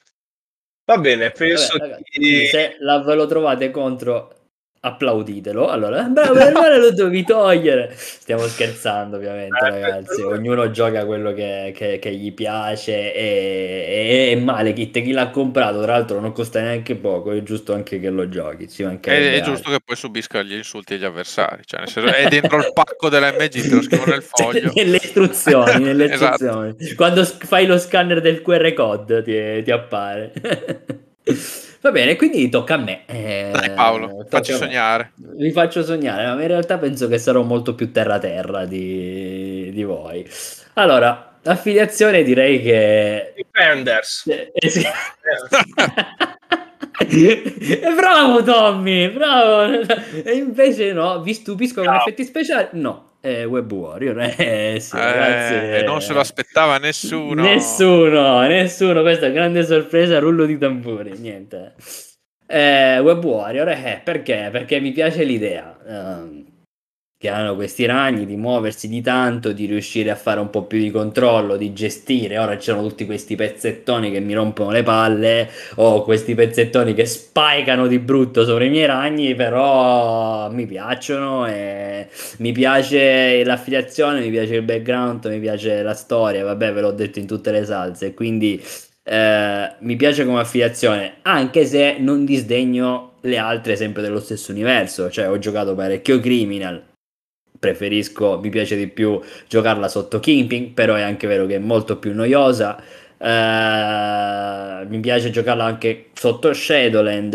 [0.85, 4.44] Va bene, penso Vabbè, ragazzi, quindi se la, ve lo trovate contro
[4.85, 5.67] applauditelo.
[5.67, 7.93] Allora bravo per male lo devi togliere.
[7.95, 10.21] Stiamo scherzando ovviamente Eh, ragazzi.
[10.21, 15.81] ognuno gioca quello che, che- che gli piace e, e, e Malekith chi l'ha comprato.
[15.81, 17.31] Tra l'altro non costa neanche poco.
[17.31, 18.67] È giusto anche che lo giochi
[19.01, 22.71] È, è giusto che poi subisca gli insulti agli avversari, cioè senso, è dentro il
[22.73, 24.71] pacco dell'MG, te lo scrivo nel foglio.
[24.75, 26.33] nelle istruzioni, nelle Esatto.
[26.45, 26.93] istruzioni.
[26.95, 30.31] quando fai lo scanner del QR code ti, ti appare
[31.81, 34.59] va bene quindi tocca a me Eh, Dai Paolo, tocca facci a me.
[34.59, 35.11] sognare.
[35.15, 39.83] Vi faccio sognare, ma in realtà penso che sarò molto più terra terra di, di
[39.83, 40.27] voi.
[40.73, 43.33] Allora, affiliazione direi che...
[43.35, 44.27] Defenders.
[44.27, 44.51] Eh,
[46.97, 49.81] eh, bravo Tommy, bravo.
[50.23, 52.67] E invece no, vi stupisco con effetti speciali?
[52.73, 54.17] No, è Web Warrior.
[54.37, 57.41] Eh, sì, Eh, non se lo aspettava nessuno.
[57.41, 59.01] Nessuno, nessuno.
[59.01, 61.73] Questa grande sorpresa, rullo di tamburi, niente.
[62.47, 64.49] Eh, Web Warrior, eh, perché?
[64.51, 66.45] Perché mi piace l'idea ehm,
[67.17, 70.79] che hanno questi ragni di muoversi di tanto, di riuscire a fare un po' più
[70.79, 72.37] di controllo, di gestire.
[72.37, 77.87] Ora c'erano tutti questi pezzettoni che mi rompono le palle, o questi pezzettoni che spikano
[77.87, 82.07] di brutto sopra i miei ragni, però mi piacciono e
[82.37, 87.19] mi piace l'affiliazione, mi piace il background, mi piace la storia, vabbè ve l'ho detto
[87.19, 88.61] in tutte le salse, quindi
[89.03, 95.09] eh, mi piace come affiliazione, anche se non disdegno le altre sempre dello stesso universo,
[95.09, 96.83] cioè ho giocato parecchio Criminal,
[97.59, 101.97] preferisco, mi piace di più giocarla sotto Kingpin, però è anche vero che è molto
[101.97, 102.81] più noiosa,
[103.17, 107.33] Eh, mi piace giocarla anche sotto Shadowland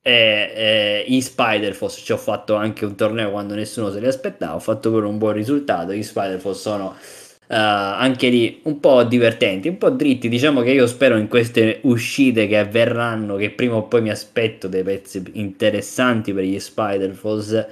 [0.00, 2.00] e, e in Spider-Force.
[2.02, 5.18] Ci ho fatto anche un torneo quando nessuno se li aspettava, ho fatto pure un
[5.18, 6.96] buon risultato, in Spider-Force sono
[7.46, 11.80] eh, anche lì un po' divertenti, un po' dritti, diciamo che io spero in queste
[11.82, 17.68] uscite che avverranno, che prima o poi mi aspetto dei pezzi interessanti per gli Spider-Force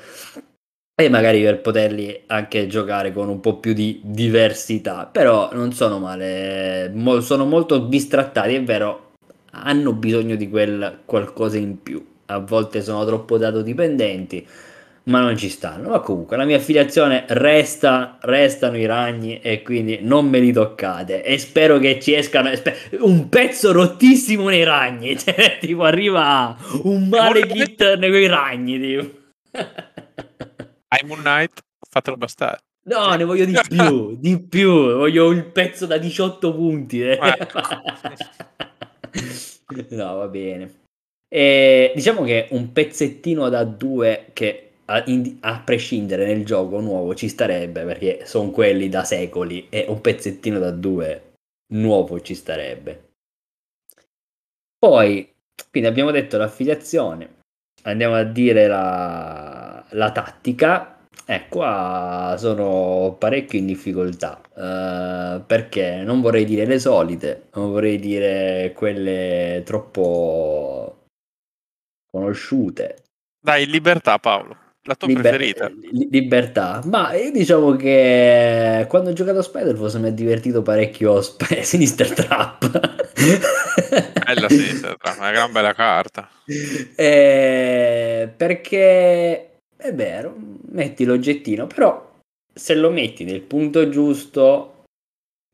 [1.05, 5.99] e magari per poterli anche giocare con un po' più di diversità, però non sono
[5.99, 9.13] male, mo- sono molto bistrattati, è vero,
[9.53, 14.47] hanno bisogno di quel qualcosa in più, a volte sono troppo dato dipendenti,
[15.05, 19.99] ma non ci stanno, ma comunque la mia affiliazione resta, restano i ragni e quindi
[20.03, 21.25] non me li toccate.
[21.25, 27.09] E spero che ci escano spe- un pezzo rottissimo nei ragni, cioè, tipo arriva un
[27.09, 29.11] Malekith nei ragni, tipo.
[30.93, 32.59] Hai Moon Knight, fatelo bastare.
[32.87, 34.97] No, ne voglio di più, di più.
[34.97, 37.01] Voglio il pezzo da 18 punti.
[37.01, 37.17] Eh.
[39.91, 40.79] no, va bene.
[41.29, 47.15] E diciamo che un pezzettino da due che a, in, a, prescindere nel gioco nuovo
[47.15, 51.35] ci starebbe perché sono quelli da secoli e un pezzettino da due
[51.75, 53.11] nuovo ci starebbe.
[54.77, 55.33] Poi,
[55.71, 57.43] quindi abbiamo detto l'affiliazione,
[57.83, 59.60] andiamo a dire la,
[59.93, 60.97] la tattica.
[61.27, 67.99] Eh, qua sono parecchio in difficoltà uh, perché non vorrei dire le solite, non vorrei
[68.01, 71.05] dire quelle troppo
[72.11, 73.05] conosciute.
[73.41, 75.71] Dai, libertà Paolo, la tua Liber- preferita.
[75.93, 81.61] Libertà, ma io diciamo che quando ho giocato a Spider-Force mi ha divertito parecchio Sp-
[81.61, 82.99] Sinister Trap.
[84.25, 86.29] Bella Sinister Trap, una gran bella carta.
[86.97, 89.50] Eh, perché
[89.81, 90.35] è vero,
[90.71, 92.09] metti l'oggettino, però
[92.53, 94.85] se lo metti nel punto giusto,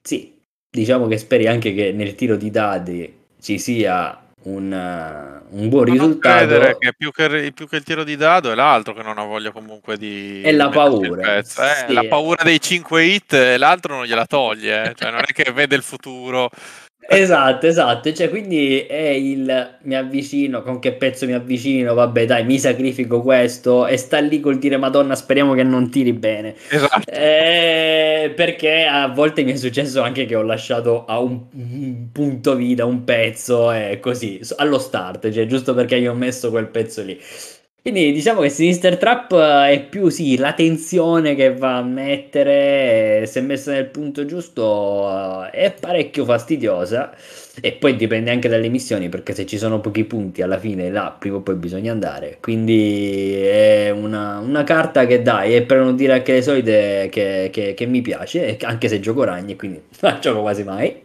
[0.03, 4.73] sì, diciamo che speri anche che nel tiro di dadi ci sia un,
[5.51, 6.59] un buon Ma risultato.
[6.79, 9.51] Che più, che più che il tiro di dado è l'altro che non ha voglia
[9.51, 10.43] comunque di...
[10.43, 11.37] È la paura.
[11.37, 11.93] Eh, sì.
[11.93, 14.95] La paura dei 5 hit, l'altro non gliela toglie, eh.
[14.95, 16.51] cioè non è che vede il futuro
[17.09, 22.45] Esatto, esatto, cioè quindi è il mi avvicino, con che pezzo mi avvicino, vabbè dai,
[22.45, 26.55] mi sacrifico questo e sta lì col dire Madonna, speriamo che non tiri bene.
[26.69, 27.09] Esatto.
[27.11, 32.57] Eh, perché a volte mi è successo anche che ho lasciato a un, un punto
[32.57, 37.03] vita un pezzo e così, allo start, cioè giusto perché gli ho messo quel pezzo
[37.03, 37.19] lì.
[37.87, 43.27] Quindi diciamo che Sinister Trap eh, è più sì la tensione che va a mettere,
[43.27, 47.15] se messa nel punto giusto eh, è parecchio fastidiosa
[47.61, 51.15] e poi dipende anche dalle missioni perché se ci sono pochi punti alla fine là
[51.17, 52.39] prima o poi bisogna andare.
[52.41, 57.51] Quindi è una, una carta che dai e per non dire anche le solite che,
[57.53, 61.05] che, che mi piace, anche se gioco ragni quindi non gioco quasi mai.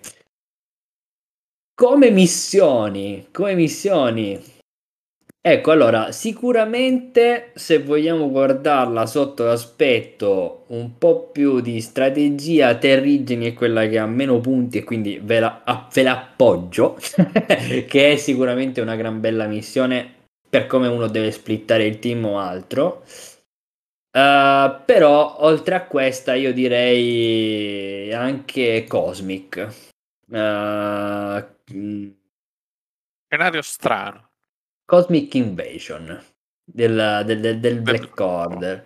[1.76, 4.61] Come missioni, come missioni,
[5.44, 13.54] Ecco, allora, sicuramente se vogliamo guardarla sotto l'aspetto un po' più di strategia, Terrigeni è
[13.56, 16.96] quella che ha meno punti e quindi ve la, ve la appoggio,
[17.88, 22.38] che è sicuramente una gran bella missione per come uno deve splittare il team o
[22.38, 23.04] altro.
[24.14, 29.68] Uh, però oltre a questa io direi anche Cosmic.
[30.28, 31.44] Uh,
[33.28, 34.31] Scenario strano.
[34.92, 36.22] Cosmic Invasion
[36.66, 38.84] del, del, del, del Black Order.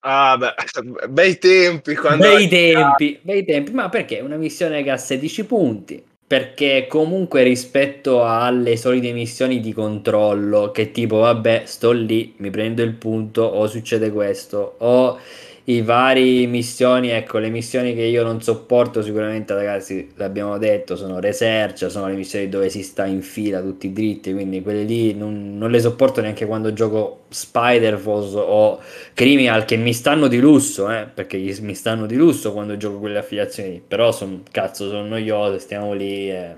[0.00, 0.54] Ah, beh,
[1.08, 1.96] bei tempi.
[2.18, 4.20] Bei tempi, bei tempi, ma perché?
[4.20, 6.04] Una missione che ha 16 punti.
[6.26, 12.82] Perché comunque rispetto alle solite missioni di controllo, che tipo, vabbè, sto lì, mi prendo
[12.82, 15.18] il punto, o succede questo, o
[15.66, 21.20] i vari missioni, ecco, le missioni che io non sopporto sicuramente, ragazzi, l'abbiamo detto, sono
[21.20, 25.56] research, sono le missioni dove si sta in fila tutti dritti, quindi quelle lì non,
[25.56, 28.80] non le sopporto neanche quando gioco Spider-Force o
[29.14, 33.18] Criminal che mi stanno di lusso, eh, perché mi stanno di lusso quando gioco quelle
[33.18, 36.56] affiliazioni, però sono, cazzo, sono noiose, stiamo lì e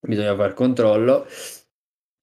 [0.00, 1.26] bisogna fare controllo.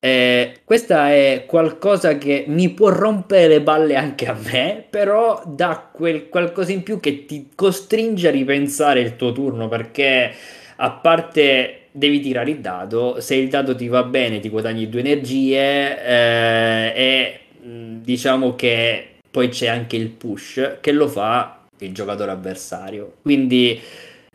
[0.01, 5.89] Eh, questa è qualcosa che mi può rompere le balle anche a me, però dà
[5.91, 10.33] quel qualcosa in più che ti costringe a ripensare il tuo turno perché
[10.77, 15.01] a parte devi tirare il dado, se il dado ti va bene ti guadagni due
[15.01, 22.31] energie eh, e diciamo che poi c'è anche il push che lo fa il giocatore
[22.31, 23.15] avversario.
[23.21, 23.79] Quindi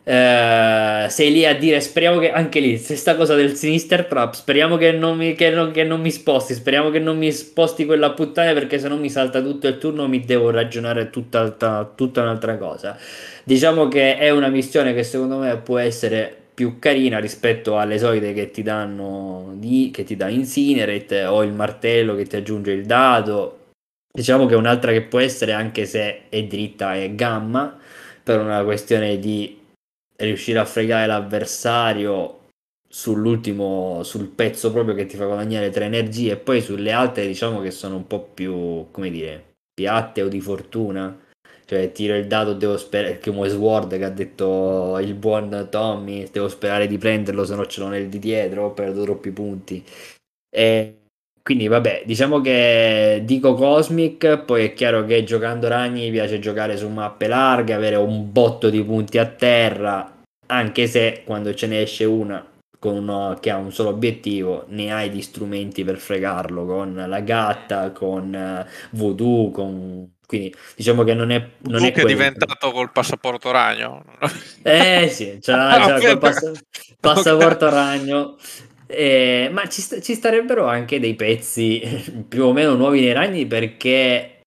[0.05, 4.77] Uh, sei lì a dire speriamo che anche lì stessa cosa del sinister trap speriamo
[4.77, 8.11] che non, mi, che, non, che non mi sposti speriamo che non mi sposti quella
[8.11, 11.49] puttana perché se no mi salta tutto il turno mi devo ragionare tutta,
[11.95, 12.95] tutta un'altra cosa.
[13.43, 18.33] Diciamo che è una missione che secondo me può essere più carina rispetto alle solite
[18.33, 22.85] che ti danno di, che ti dà Incinerate o il martello che ti aggiunge il
[22.85, 23.71] dado.
[24.11, 27.77] Diciamo che è un'altra che può essere anche se è dritta e gamma
[28.23, 29.63] per una questione di
[30.17, 32.39] riuscire a fregare l'avversario
[32.87, 36.33] sull'ultimo sul pezzo proprio che ti fa guadagnare tre energie.
[36.33, 40.39] E poi sulle altre diciamo che sono un po' più come dire piatte o di
[40.41, 41.19] fortuna.
[41.65, 46.47] Cioè tiro il dado devo sperare come Sword che ha detto il buon Tommy devo
[46.47, 49.83] sperare di prenderlo se no ce l'ho nel di dietro perdo troppi punti.
[50.49, 51.04] E
[51.45, 56.89] quindi vabbè, diciamo che dico Cosmic, poi è chiaro che giocando ragni piace giocare su
[56.89, 62.03] mappe larghe, avere un botto di punti a terra, anche se quando ce ne esce
[62.05, 62.43] una
[62.79, 67.19] con uno che ha un solo obiettivo, ne hai di strumenti per fregarlo, con la
[67.19, 72.07] gatta, con uh, voodoo, con Quindi diciamo che non è, non è che è quello.
[72.07, 74.03] diventato col passaporto ragno.
[74.63, 76.51] Eh sì, l'ha, ce l'ha col pass-
[76.99, 78.35] passaporto ragno.
[78.87, 81.81] Eh, ma ci, sta- ci starebbero anche dei pezzi
[82.27, 84.41] più o meno nuovi nei ragni perché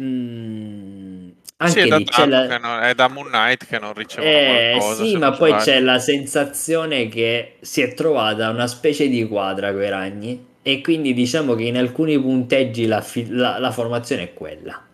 [0.00, 1.28] mm,
[1.64, 2.58] Sì, è anche da, lì tanto la...
[2.58, 5.04] non- è da Moon Knight che non ricevono Eh, qualcosa.
[5.04, 9.82] sì, ma poi c'è la sensazione che si è trovata una specie di quadra con
[9.82, 14.34] i ragni e quindi diciamo che in alcuni punteggi la, fi- la- la formazione è
[14.34, 14.86] quella.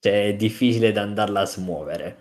[0.00, 2.16] Cioè è difficile da andarla a smuovere.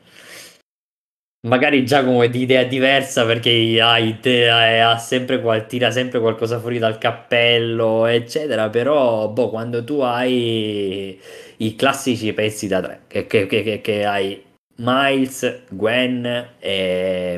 [1.47, 6.59] Magari Giacomo è di idea diversa perché ha, idea- ha sempre qual- tira sempre qualcosa
[6.59, 8.69] fuori dal cappello, eccetera.
[8.69, 11.19] Però, boh, quando tu hai
[11.57, 14.43] i classici pezzi da tre, che, che- che- che- che hai
[14.77, 16.25] Miles, Gwen
[16.59, 17.33] e,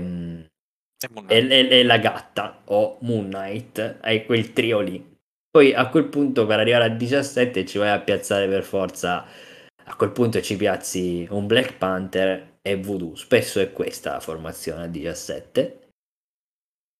[0.99, 1.31] E Knight.
[1.31, 5.01] e- e- e la gatta o Moon Knight, hai quel trio lì.
[5.49, 9.25] Poi a quel punto, per arrivare a 17, ci vai a piazzare per forza.
[9.85, 13.15] A quel punto ci piazzi un Black Panther e Voodoo.
[13.15, 15.79] Spesso è questa la formazione a 17.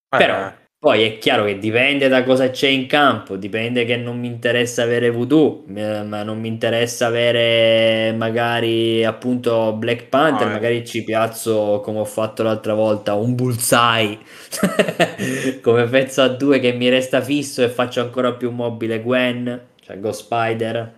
[0.09, 0.51] Eh, Però
[0.84, 4.84] poi è chiaro che dipende da cosa c'è in campo, dipende che non mi interessa
[4.84, 10.51] avere voodoo, ma non mi interessa avere magari appunto Black Panther, eh.
[10.51, 14.20] magari ci piazzo come ho fatto l'altra volta un bullseye
[15.64, 19.97] come pezzo a due che mi resta fisso e faccio ancora più mobile Gwen, cioè
[20.01, 20.95] Ghost Spider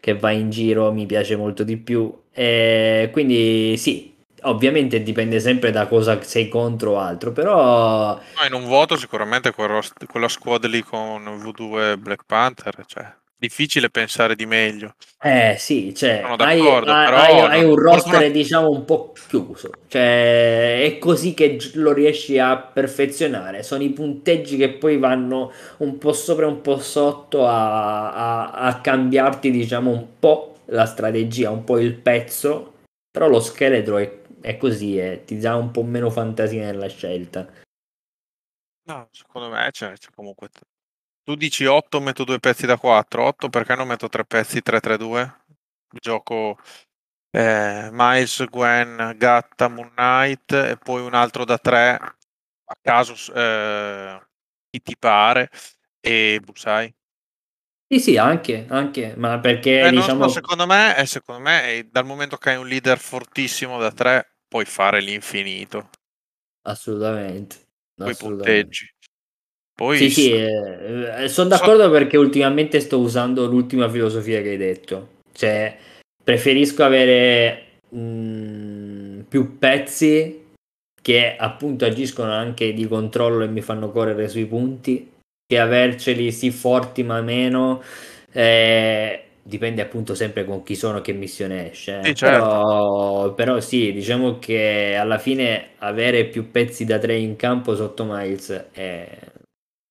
[0.00, 2.12] che va in giro, mi piace molto di più.
[2.40, 8.52] E quindi sì, ovviamente dipende sempre da cosa sei contro o altro, però No, in
[8.54, 14.46] un voto sicuramente quella squad lì con V2 e Black Panther, cioè difficile pensare di
[14.46, 14.94] meglio.
[15.20, 19.12] eh sì, cioè Sono d'accordo, hai- però hai- hai un roster fortuna- diciamo un po'
[19.28, 25.50] chiuso, cioè è così che lo riesci a perfezionare, sono i punteggi che poi vanno
[25.78, 30.86] un po' sopra e un po' sotto a, a- a cambiarti diciamo un po' la
[30.86, 35.70] strategia, un po' il pezzo, però lo scheletro è, è così e ti dà un
[35.70, 37.46] po' meno fantasia nella scelta.
[38.88, 40.48] No, secondo me c'è, c'è comunque.
[41.22, 43.22] Tu dici 8, metto due pezzi da 4.
[43.24, 45.44] 8 perché non metto tre pezzi 3-3-2?
[46.00, 46.58] Gioco
[47.30, 51.98] eh, Miles, Gwen, Gatta, Moon Knight e poi un altro da 3
[52.70, 54.26] a caso eh,
[54.70, 55.50] chi ti pare
[56.00, 56.94] e Busai.
[57.90, 60.28] Sì, sì, anche, anche, ma perché Eh, diciamo...
[60.28, 63.90] so, secondo me, eh, secondo me eh, dal momento che hai un leader fortissimo da
[63.90, 65.88] 3 puoi fare l'infinito.
[66.66, 67.56] Assolutamente,
[67.94, 68.62] Poi assolutamente.
[68.62, 68.92] punteggi.
[69.74, 75.16] Poi Sì, sì, eh, sono d'accordo perché ultimamente sto usando l'ultima filosofia che hai detto.
[75.32, 75.78] Cioè,
[76.22, 80.44] preferisco avere mm, più pezzi
[81.00, 85.10] che appunto agiscono anche di controllo e mi fanno correre sui punti,
[85.48, 87.82] che averceli sì forti ma meno.
[88.32, 92.00] Eh, dipende appunto sempre con chi sono, che missione esce.
[92.08, 92.08] eh.
[92.08, 92.46] Sì, certo.
[92.50, 98.04] Però, però sì, diciamo che alla fine avere più pezzi da tre in campo sotto
[98.04, 99.18] Miles è,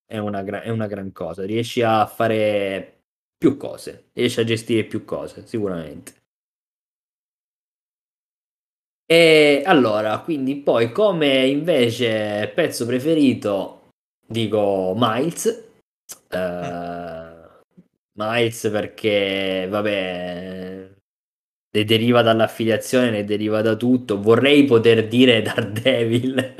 [0.05, 1.43] è una, gra- è una gran cosa.
[1.45, 2.99] Riesci a fare
[3.37, 6.13] più cose, riesci a gestire più cose, sicuramente.
[9.09, 13.76] E allora, quindi poi come invece pezzo preferito
[14.27, 15.65] dico Miles.
[16.29, 17.35] Eh,
[18.13, 20.89] Miles perché, vabbè,
[21.69, 24.19] ne deriva dall'affiliazione, ne deriva da tutto.
[24.19, 26.55] Vorrei poter dire Daredevil.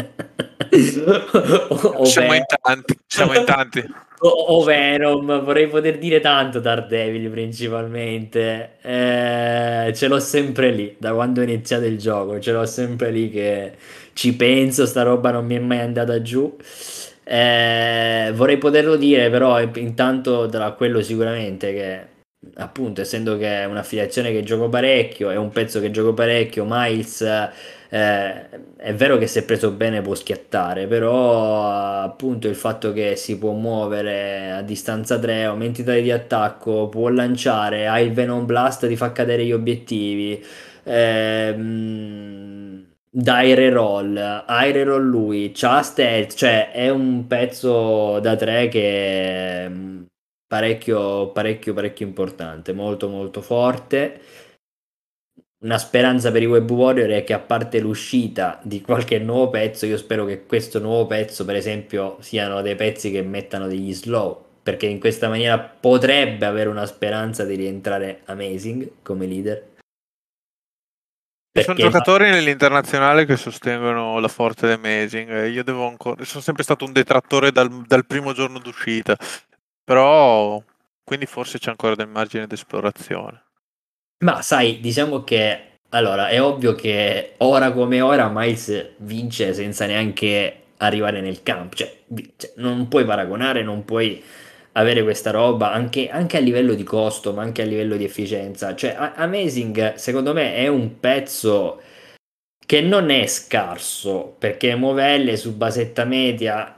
[1.69, 3.83] o, siamo in tanti, siamo in tanti.
[4.19, 8.77] o, o Venom, vorrei poter dire tanto Daredevil principalmente.
[8.81, 13.29] Eh, ce l'ho sempre lì, da quando ho iniziato il gioco, ce l'ho sempre lì
[13.29, 13.75] che
[14.13, 16.55] ci penso, sta roba non mi è mai andata giù.
[17.29, 22.07] Eh, vorrei poterlo dire, però intanto tra quello sicuramente che
[22.55, 27.21] appunto essendo che è un'affiliazione che gioco parecchio, è un pezzo che gioco parecchio, Miles
[27.89, 31.69] eh, è vero che se preso bene può schiattare, però
[32.01, 37.09] appunto il fatto che si può muovere a distanza 3, aumenti tali di attacco, può
[37.09, 40.41] lanciare, ha il Venom Blast, ti fa cadere gli obiettivi.
[40.83, 42.66] Ehm,
[43.19, 44.15] dai reroll,
[44.45, 49.71] hai reroll lui, c'ha stealth, cioè è un pezzo da 3 che è
[50.45, 54.21] parecchio, parecchio, parecchio importante, molto, molto forte.
[55.63, 59.87] Una speranza per i Web Warrior è che a parte l'uscita di qualche nuovo pezzo,
[59.87, 64.45] io spero che questo nuovo pezzo, per esempio, siano dei pezzi che mettano degli slow,
[64.61, 69.76] perché in questa maniera potrebbe avere una speranza di rientrare Amazing come leader.
[71.57, 75.29] Ci sono giocatori nell'internazionale che sostengono la forza di Amazing.
[75.29, 76.23] eh, Io devo ancora.
[76.23, 79.15] Sono sempre stato un detrattore dal, dal primo giorno d'uscita.
[79.83, 80.61] Però.
[81.03, 83.43] Quindi forse c'è ancora del margine di esplorazione.
[84.25, 90.63] Ma sai, diciamo che allora è ovvio che ora come ora Miles vince senza neanche
[90.77, 91.95] arrivare nel campo, cioè,
[92.35, 94.21] cioè non puoi paragonare, non puoi
[94.77, 98.75] avere questa roba anche, anche, a livello di costo, ma anche a livello di efficienza.
[98.75, 101.81] Cioè, Amazing secondo me è un pezzo
[102.65, 106.75] che non è scarso perché Movelle su basetta media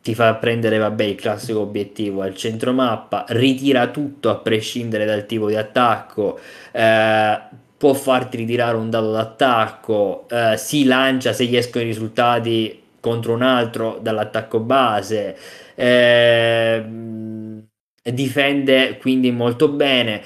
[0.00, 5.26] ti fa prendere vabbè, il classico obiettivo al centro mappa, ritira tutto a prescindere dal
[5.26, 6.40] tipo di attacco,
[6.72, 7.40] eh,
[7.76, 13.34] può farti ritirare un dato d'attacco, eh, si lancia se gli escono i risultati contro
[13.34, 15.36] un altro dall'attacco base,
[15.74, 16.84] eh,
[18.02, 20.22] difende quindi molto bene.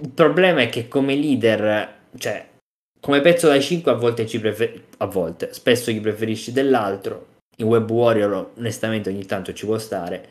[0.00, 2.46] Il problema è che come leader, cioè
[3.00, 7.32] come pezzo dai 5 a volte ci prefer- a volte, spesso gli preferisci dell'altro.
[7.58, 10.26] In Web Warrior onestamente ogni tanto ci può stare.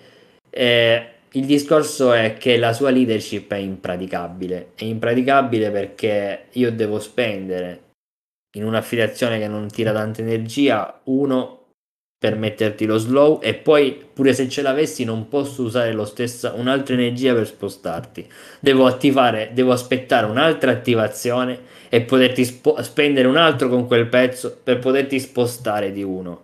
[0.50, 4.72] Eh, il discorso è che la sua leadership è impraticabile.
[4.76, 7.82] È impraticabile perché io devo spendere
[8.56, 11.63] in un'affiliazione che non tira tanta energia, uno
[12.24, 16.54] per metterti lo slow e poi pure se ce l'avessi non posso usare lo stesso,
[16.56, 18.26] un'altra energia per spostarti.
[18.62, 21.60] Devo attivare, devo aspettare un'altra attivazione
[21.90, 26.44] e poterti spo- spendere un altro con quel pezzo per poterti spostare di uno.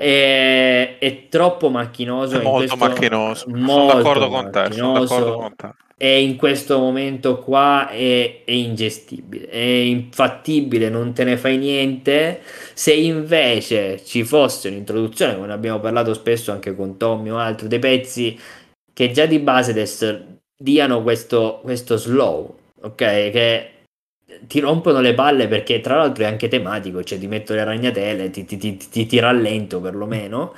[0.00, 2.40] È, è troppo macchinoso.
[2.40, 3.46] È molto macchinoso.
[3.48, 4.72] Molto sono d'accordo con te.
[4.72, 5.68] Sono d'accordo con te
[6.02, 12.40] e in questo momento qua è, è, ingestibile, è infattibile, non te ne fai niente.
[12.72, 17.78] Se invece ci fosse un'introduzione, come abbiamo parlato spesso anche con Tommy o altro, dei
[17.80, 18.38] pezzi
[18.94, 22.96] che già di base adesso diano questo, questo slow, ok?
[22.96, 23.70] Che
[24.46, 28.30] ti rompono le palle perché tra l'altro è anche tematico, cioè ti metto le ragnatele,
[28.30, 30.54] ti, ti, ti, ti, rallento perlomeno.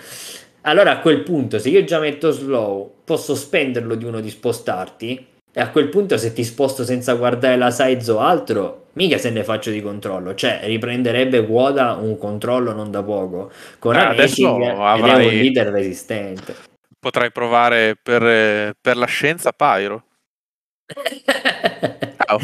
[0.62, 5.26] Allora a quel punto, se io già metto slow, posso spenderlo di uno di spostarti
[5.54, 9.30] e a quel punto se ti sposto senza guardare la size o altro, mica se
[9.30, 10.34] ne faccio di controllo.
[10.34, 13.50] Cioè, riprenderebbe quota un controllo non da poco.
[13.78, 15.26] Con eh, Amazing avrai...
[15.26, 16.54] un leader resistente.
[16.98, 20.04] Potrai provare per, per la scienza Pyro.
[22.32, 22.38] Ciao.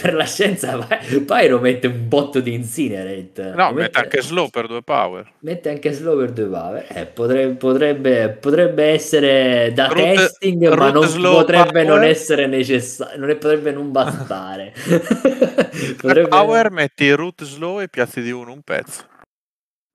[0.00, 0.76] per la scienza
[1.24, 3.52] Pyro mette un botto di Incinerate.
[3.54, 5.32] No, mette, mette, anche slow per due power.
[5.40, 6.86] Mette anche slow per due power.
[6.88, 11.86] Eh, potrebbe, potrebbe, potrebbe, essere da root, testing, root ma non potrebbe power.
[11.86, 13.18] non essere necessario.
[13.18, 14.72] Non potrebbe non bastare.
[15.96, 16.28] potrebbe...
[16.28, 19.04] Power metti root slow e piazzi di uno un pezzo.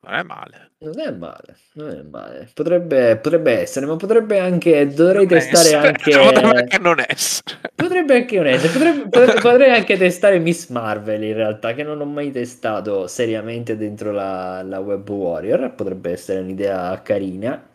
[0.05, 0.71] Non è male.
[0.83, 2.49] Non è male, non è male.
[2.53, 4.85] Potrebbe, potrebbe essere, ma potrebbe anche.
[4.87, 5.87] Dovrei non testare essere.
[5.87, 6.11] anche.
[6.19, 7.59] Potrebbe anche non essere.
[7.73, 8.73] Potrebbe anche non essere.
[8.73, 13.77] Potrebbe, potrebbe, potrei anche testare Miss Marvel in realtà, che non ho mai testato seriamente
[13.77, 15.73] dentro la, la Web Warrior.
[15.73, 17.69] Potrebbe essere un'idea carina.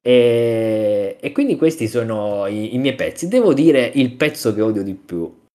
[0.00, 3.26] E, e quindi questi sono i, i miei pezzi.
[3.26, 5.46] Devo dire il pezzo che odio di più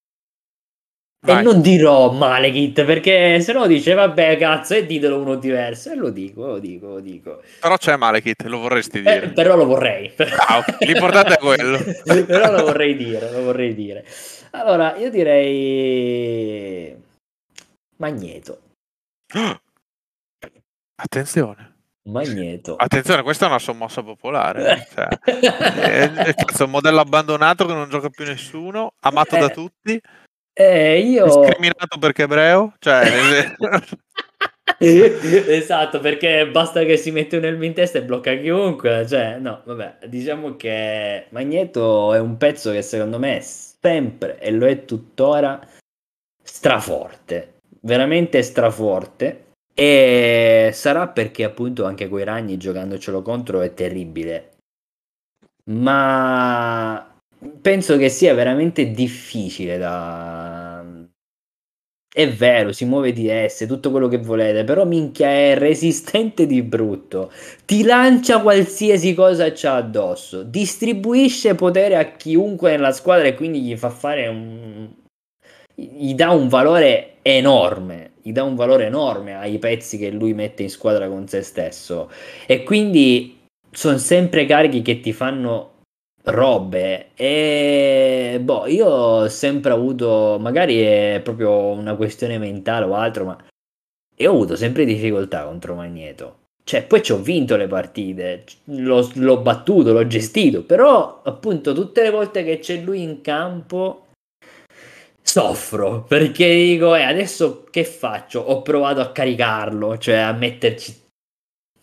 [1.24, 1.38] Vai.
[1.38, 5.94] E non dirò Malekith perché se no dice vabbè cazzo e ditelo uno diverso e
[5.94, 7.42] lo dico, lo dico, lo dico.
[7.60, 9.22] Però c'è Malekith, lo vorresti eh, dire.
[9.22, 10.12] Eh, però lo vorrei.
[10.18, 11.78] Ah, L'importante è quello.
[12.26, 14.04] però lo vorrei dire, lo vorrei dire.
[14.50, 16.94] Allora, io direi
[17.96, 18.60] Magneto.
[20.96, 21.72] Attenzione.
[22.06, 22.76] Magneto.
[22.76, 24.86] Attenzione, questa è una sommossa popolare.
[24.92, 29.40] Cioè, è, è, cazzo, un modello abbandonato che non gioca più nessuno, amato eh.
[29.40, 30.00] da tutti.
[30.56, 31.24] Eh, io...
[31.24, 32.74] Discriminato perché ebreo?
[32.78, 33.54] Cioè...
[34.78, 39.06] esatto, perché basta che si mette un elmo in testa e blocca chiunque.
[39.06, 44.52] Cioè, no, vabbè, diciamo che Magneto è un pezzo che secondo me è sempre, e
[44.52, 45.60] lo è tuttora,
[46.42, 47.54] straforte.
[47.80, 49.40] Veramente straforte.
[49.74, 54.50] E sarà perché appunto anche quei ragni giocandocelo contro è terribile.
[55.64, 57.13] Ma
[57.60, 60.84] penso che sia veramente difficile da...
[62.14, 66.62] È vero, si muove di S, tutto quello che volete, però minchia è resistente di
[66.62, 67.32] brutto.
[67.64, 73.76] Ti lancia qualsiasi cosa c'ha addosso, distribuisce potere a chiunque nella squadra e quindi gli
[73.76, 74.88] fa fare un...
[75.74, 80.62] gli dà un valore enorme, gli dà un valore enorme ai pezzi che lui mette
[80.62, 82.08] in squadra con se stesso.
[82.46, 83.38] E quindi
[83.72, 85.73] sono sempre carichi che ti fanno
[86.24, 87.10] robe.
[87.14, 93.44] E boh io ho sempre avuto magari è proprio una questione mentale o altro ma
[94.16, 96.38] io ho avuto sempre difficoltà contro Magneto.
[96.64, 102.02] Cioè poi ci ho vinto le partite l'ho, l'ho battuto l'ho gestito però appunto tutte
[102.02, 104.06] le volte che c'è lui in campo
[105.20, 108.40] soffro perché dico eh, adesso che faccio?
[108.40, 111.03] Ho provato a caricarlo cioè a metterci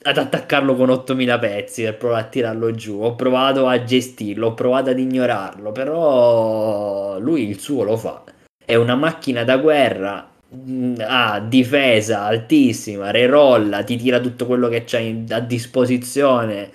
[0.03, 4.53] ad attaccarlo con 8000 pezzi per provare a tirarlo giù, ho provato a gestirlo, ho
[4.53, 8.23] provato ad ignorarlo, però lui il suo lo fa.
[8.63, 14.83] È una macchina da guerra, mm, ha difesa altissima, rerolla, ti tira tutto quello che
[14.85, 16.71] c'hai a disposizione.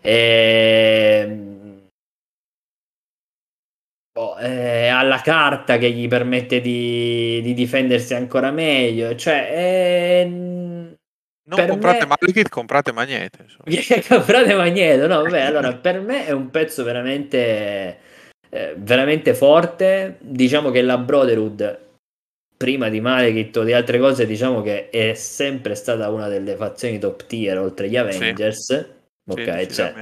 [0.00, 1.40] E...
[4.18, 9.14] Oh, eh, ha la carta che gli permette di, di difendersi ancora meglio.
[9.14, 10.55] Cioè, eh,
[11.48, 12.16] non per comprate me...
[12.20, 13.38] Malekith, comprate Magneto.
[14.08, 17.98] comprate Magneto, no, vabbè, allora per me è un pezzo veramente,
[18.48, 20.16] eh, veramente forte.
[20.20, 21.78] Diciamo che la Brotherhood,
[22.56, 26.98] prima di Malekith o di altre cose, diciamo che è sempre stata una delle fazioni
[26.98, 28.64] top tier oltre gli Avengers.
[28.64, 28.94] Sì.
[29.28, 29.94] Ok, sì, cioè,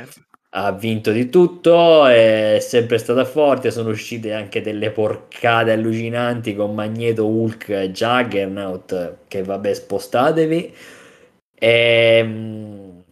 [0.56, 6.74] ha vinto di tutto, è sempre stata forte, sono uscite anche delle porcate allucinanti con
[6.74, 10.74] Magneto, Hulk e Juggernaut, che vabbè spostatevi
[11.64, 13.04] e, ehm,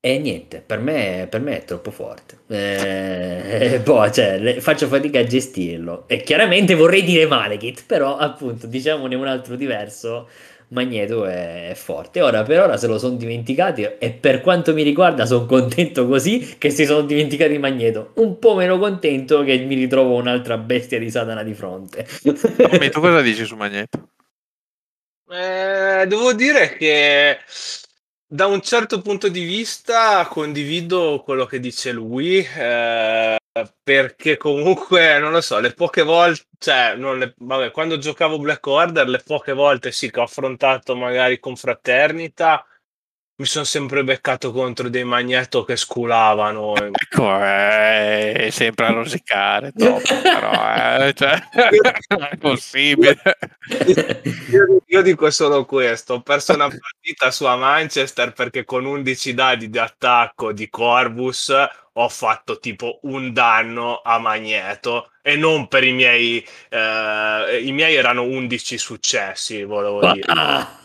[0.00, 2.38] e niente, per me, per me, è troppo forte.
[2.46, 6.04] Eh, boh, cioè, faccio fatica a gestirlo.
[6.06, 10.28] E chiaramente vorrei dire Malekith, però appunto, diciamone un altro diverso.
[10.70, 12.20] Magneto è forte.
[12.20, 16.56] Ora per ora se lo sono dimenticati e per quanto mi riguarda sono contento così
[16.58, 18.12] che si sono dimenticati Magneto.
[18.16, 22.06] Un po' meno contento che mi ritrovo un'altra bestia di Satana di fronte.
[22.22, 24.08] Tu cosa dici su Magneto?
[25.30, 27.38] Eh, devo dire che
[28.26, 33.36] da un certo punto di vista condivido quello che dice lui, eh,
[33.82, 39.06] perché comunque, non lo so, le poche volte, cioè, le, vabbè, quando giocavo Black Order,
[39.08, 42.64] le poche volte sì che ho affrontato magari confraternita,
[43.38, 46.74] mi sono sempre beccato contro dei magneto che sculavano.
[46.74, 51.48] Ecco, è sempre a rosicare, top, però eh, cioè,
[52.30, 53.16] è possibile.
[54.50, 59.34] Io, io, dico solo questo, ho perso una partita su a Manchester perché con 11
[59.34, 61.54] dadi di attacco di Corvus
[61.92, 66.44] ho fatto tipo un danno a Magneto e non per i miei...
[66.68, 70.26] Eh, I miei erano 11 successi, volevo dire.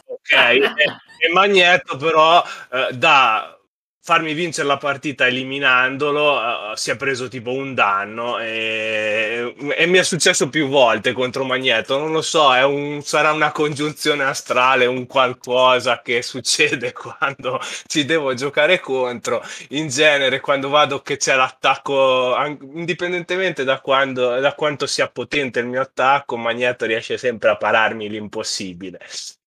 [0.06, 0.60] Ok,
[1.28, 3.58] e, Magneto però eh, da
[4.06, 9.98] farmi vincere la partita eliminandolo uh, si è preso tipo un danno e, e, mi
[9.98, 11.98] è successo più volte contro Magneto.
[11.98, 18.34] Non lo so un, sarà una congiunzione astrale un qualcosa che succede quando ci devo
[18.34, 19.42] giocare contro.
[19.70, 22.36] In genere quando vado che c'è l'attacco
[22.74, 28.10] indipendentemente da, quando, da quanto sia potente il mio attacco Magneto riesce sempre a pararmi
[28.10, 29.00] l'impossibile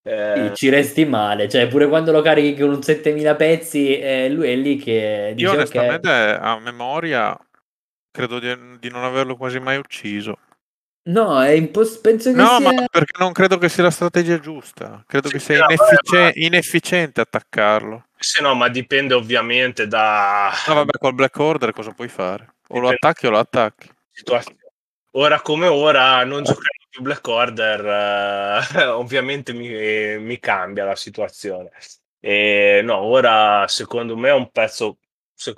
[0.07, 0.51] eh...
[0.53, 4.55] Ci resti male, cioè pure quando lo carichi con un 7000 pezzi, eh, lui è
[4.55, 6.37] lì che dice, Io onestamente okay.
[6.39, 7.37] a memoria
[8.09, 10.39] credo di, di, non averlo quasi mai ucciso.
[11.07, 12.71] No, è impos- penso che no, sia...
[12.71, 15.03] ma perché non credo che sia la strategia giusta.
[15.05, 16.31] Credo sì, che sia no, ineffic- ma...
[16.33, 18.05] inefficiente attaccarlo.
[18.17, 20.51] Sì, no, ma dipende ovviamente da...
[20.67, 22.55] No, vabbè, col Black Order cosa puoi fare?
[22.69, 23.89] O lo attacchi o lo attacchi.
[25.11, 31.71] Ora come ora, non giocare più Black Order, eh, ovviamente mi, mi, cambia la situazione.
[32.19, 34.99] E no, ora secondo me è un pezzo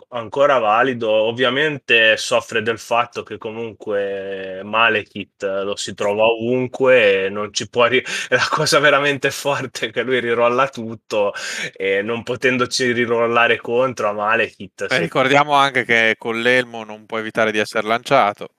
[0.09, 1.09] ancora valido.
[1.09, 7.85] Ovviamente soffre del fatto che comunque Malekith lo si trova ovunque e non ci può.
[7.85, 11.33] Ri- la cosa veramente forte è che lui rirolla tutto
[11.73, 14.87] e non potendoci rirollare contro a Malekith.
[14.87, 18.49] Beh, ricordiamo anche che con l'elmo non può evitare di essere lanciato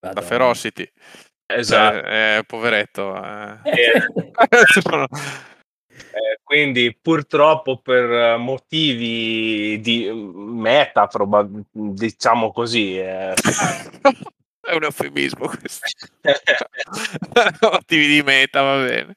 [0.00, 0.20] Madonna.
[0.20, 0.92] da Ferocity.
[1.46, 2.00] Esatto.
[2.00, 3.16] Cioè, eh, poveretto.
[3.16, 3.58] Eh.
[5.98, 12.98] Eh, quindi purtroppo per motivi di meta, probab- diciamo così.
[12.98, 13.32] Eh.
[14.60, 15.86] È un eufemismo questo.
[17.70, 19.16] motivi di meta, va bene.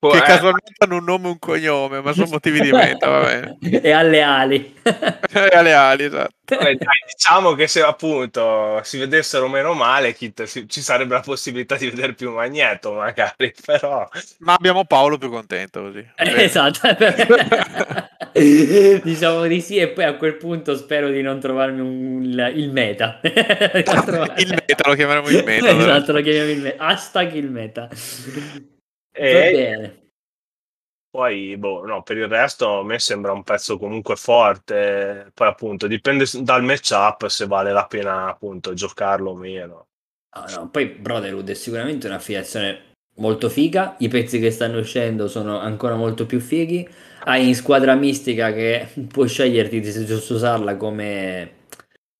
[0.00, 0.22] Che eh.
[0.22, 3.58] casualmente hanno un nome e un cognome, ma sono motivi di meta, va bene.
[3.82, 4.74] E alle ali.
[4.82, 6.32] e alle ali, esatto.
[6.46, 11.76] Beh, dai, diciamo che se appunto si vedessero meno male, Kit, ci sarebbe la possibilità
[11.76, 14.08] di vedere più Magneto, magari, però...
[14.38, 15.98] Ma abbiamo Paolo più contento così.
[16.16, 16.80] Eh, esatto.
[19.02, 22.70] diciamo di sì e poi a quel punto spero di non trovarmi un, il, il
[22.70, 23.20] meta.
[23.22, 25.68] il meta, lo chiameremo il meta.
[25.68, 26.84] esatto, lo chiamiamo il meta.
[26.86, 27.88] Hashtag il meta.
[29.22, 30.00] E
[31.10, 35.30] poi, boh, no, per il resto a me sembra un pezzo comunque forte.
[35.34, 39.88] Poi, appunto, dipende dal matchup se vale la pena, appunto, giocarlo o meno.
[40.30, 43.96] Ah, no, poi Brotherhood è sicuramente un'affiliazione molto figa.
[43.98, 46.88] I pezzi che stanno uscendo sono ancora molto più fighi.
[47.24, 51.54] Hai in squadra mistica che puoi sceglierti se usarla come,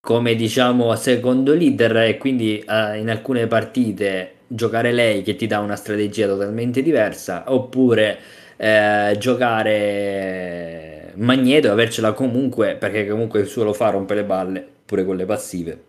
[0.01, 5.61] come diciamo secondo leader e quindi uh, in alcune partite giocare lei che ti dà
[5.61, 8.19] una strategia totalmente diversa oppure
[8.57, 14.67] eh, giocare Magneto e avercela comunque, perché comunque il suo lo fa rompe le balle
[14.85, 15.85] pure con le passive.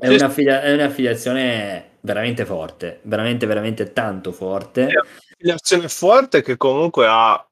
[0.00, 4.86] È, Sì, un'affilia- è un'affiliazione veramente forte, veramente, veramente tanto forte.
[4.86, 7.44] È un'affiliazione forte che comunque ha,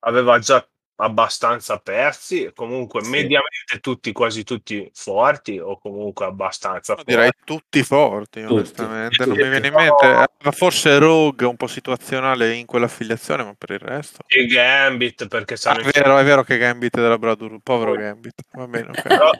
[0.00, 0.64] aveva già
[0.96, 3.10] abbastanza pezzi, comunque Sì.
[3.10, 8.52] mediamente tutti, quasi tutti forti o comunque abbastanza No, direi tutti forti, Tutti.
[8.52, 9.24] onestamente.
[9.26, 9.42] Non Tutti.
[9.44, 10.04] mi viene in mente.
[10.06, 14.18] Aveva forse Rogue un po' situazionale in quell'affiliazione, ma per il resto.
[14.28, 17.92] Il Gambit perché Ah, sanno è vero, è vero che Gambit è della Bradur, povero
[17.92, 18.42] Gambit.
[18.52, 19.02] Va bene, ok.
[19.02, 19.30] però,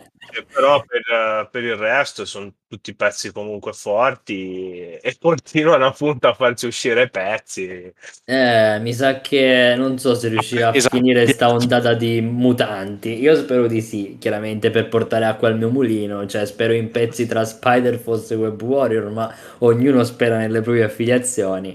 [0.53, 6.67] però per, per il resto sono tutti pezzi comunque forti e continuano appunto a farci
[6.67, 7.93] uscire pezzi.
[8.25, 10.97] Eh, mi sa che non so se riuscirà a Esatto.
[10.97, 13.21] finire sta ondata di mutanti.
[13.21, 16.27] Io spero di sì, chiaramente per portare acqua al mio mulino.
[16.27, 21.73] Cioè, spero in pezzi tra Spider-Force e Web Warrior, ma ognuno spera nelle proprie affiliazioni.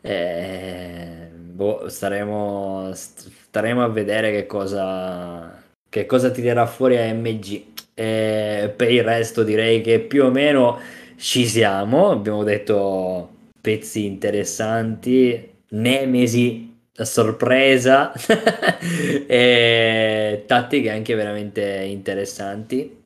[0.00, 7.72] Eh, boh, staremo, staremo a vedere che cosa, che cosa tirerà fuori AMG.
[7.94, 10.78] Eh, per il resto direi che più o meno
[11.16, 12.10] ci siamo.
[12.10, 13.30] Abbiamo detto
[13.60, 15.52] pezzi interessanti.
[15.70, 16.72] Nemesi
[17.02, 18.12] sorpresa
[19.26, 23.02] e tattiche anche veramente interessanti.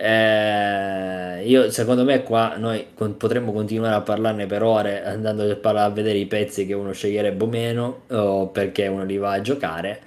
[0.00, 5.56] Eh, io secondo me qua noi con- potremmo continuare a parlarne per ore andando a,
[5.56, 9.40] parlare, a vedere i pezzi che uno sceglierebbe meno o perché uno li va a
[9.40, 10.00] giocare.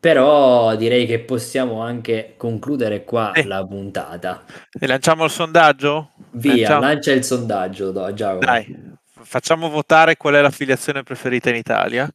[0.00, 3.44] Però direi che possiamo anche concludere qua Eh.
[3.44, 4.44] la puntata.
[4.78, 6.12] E lanciamo il sondaggio?
[6.32, 8.40] Via, Lanciamo- lancia il sondaggio, do- Giacomo.
[8.40, 12.08] Dai, facciamo votare qual è l'affiliazione preferita in Italia.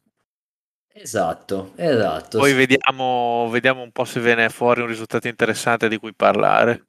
[0.92, 2.38] Esatto, esatto.
[2.38, 6.86] Poi vediamo, vediamo un po' se viene fuori un risultato interessante di cui parlare.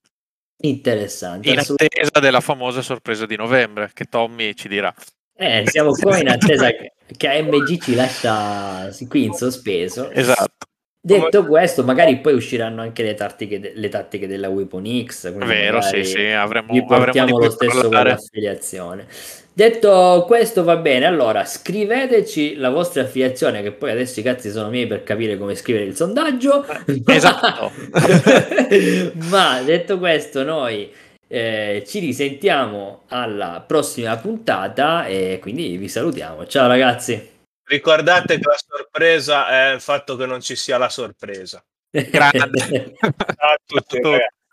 [0.59, 1.49] Interessante.
[1.49, 4.91] In attesa della famosa sorpresa di novembre, che Tommy ci dirà.
[5.35, 10.09] Eh, siamo qua in attesa che, che AMG ci lascia qui in sospeso.
[10.09, 10.65] Esatto.
[10.99, 15.31] Detto questo, magari poi usciranno anche le tattiche, de- le tattiche della Weapon X.
[15.33, 19.05] Vero, sì, sì, avremo, avremo lo stesso con l'affiliazione.
[19.53, 21.05] Detto questo, va bene.
[21.05, 25.55] Allora, scriveteci la vostra affiliazione, che poi adesso i cazzi sono miei per capire come
[25.55, 26.65] scrivere il sondaggio.
[27.05, 27.71] Esatto.
[29.31, 30.91] Ma detto questo, noi
[31.27, 36.45] eh, ci risentiamo alla prossima puntata e quindi vi salutiamo.
[36.45, 37.35] Ciao ragazzi.
[37.67, 41.63] Ricordate che la sorpresa è il fatto che non ci sia la sorpresa.
[41.91, 42.93] Grande.
[42.97, 43.99] Ciao a tutti,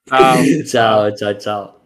[0.04, 0.64] Ciao.
[0.66, 1.83] ciao, ciao, ciao.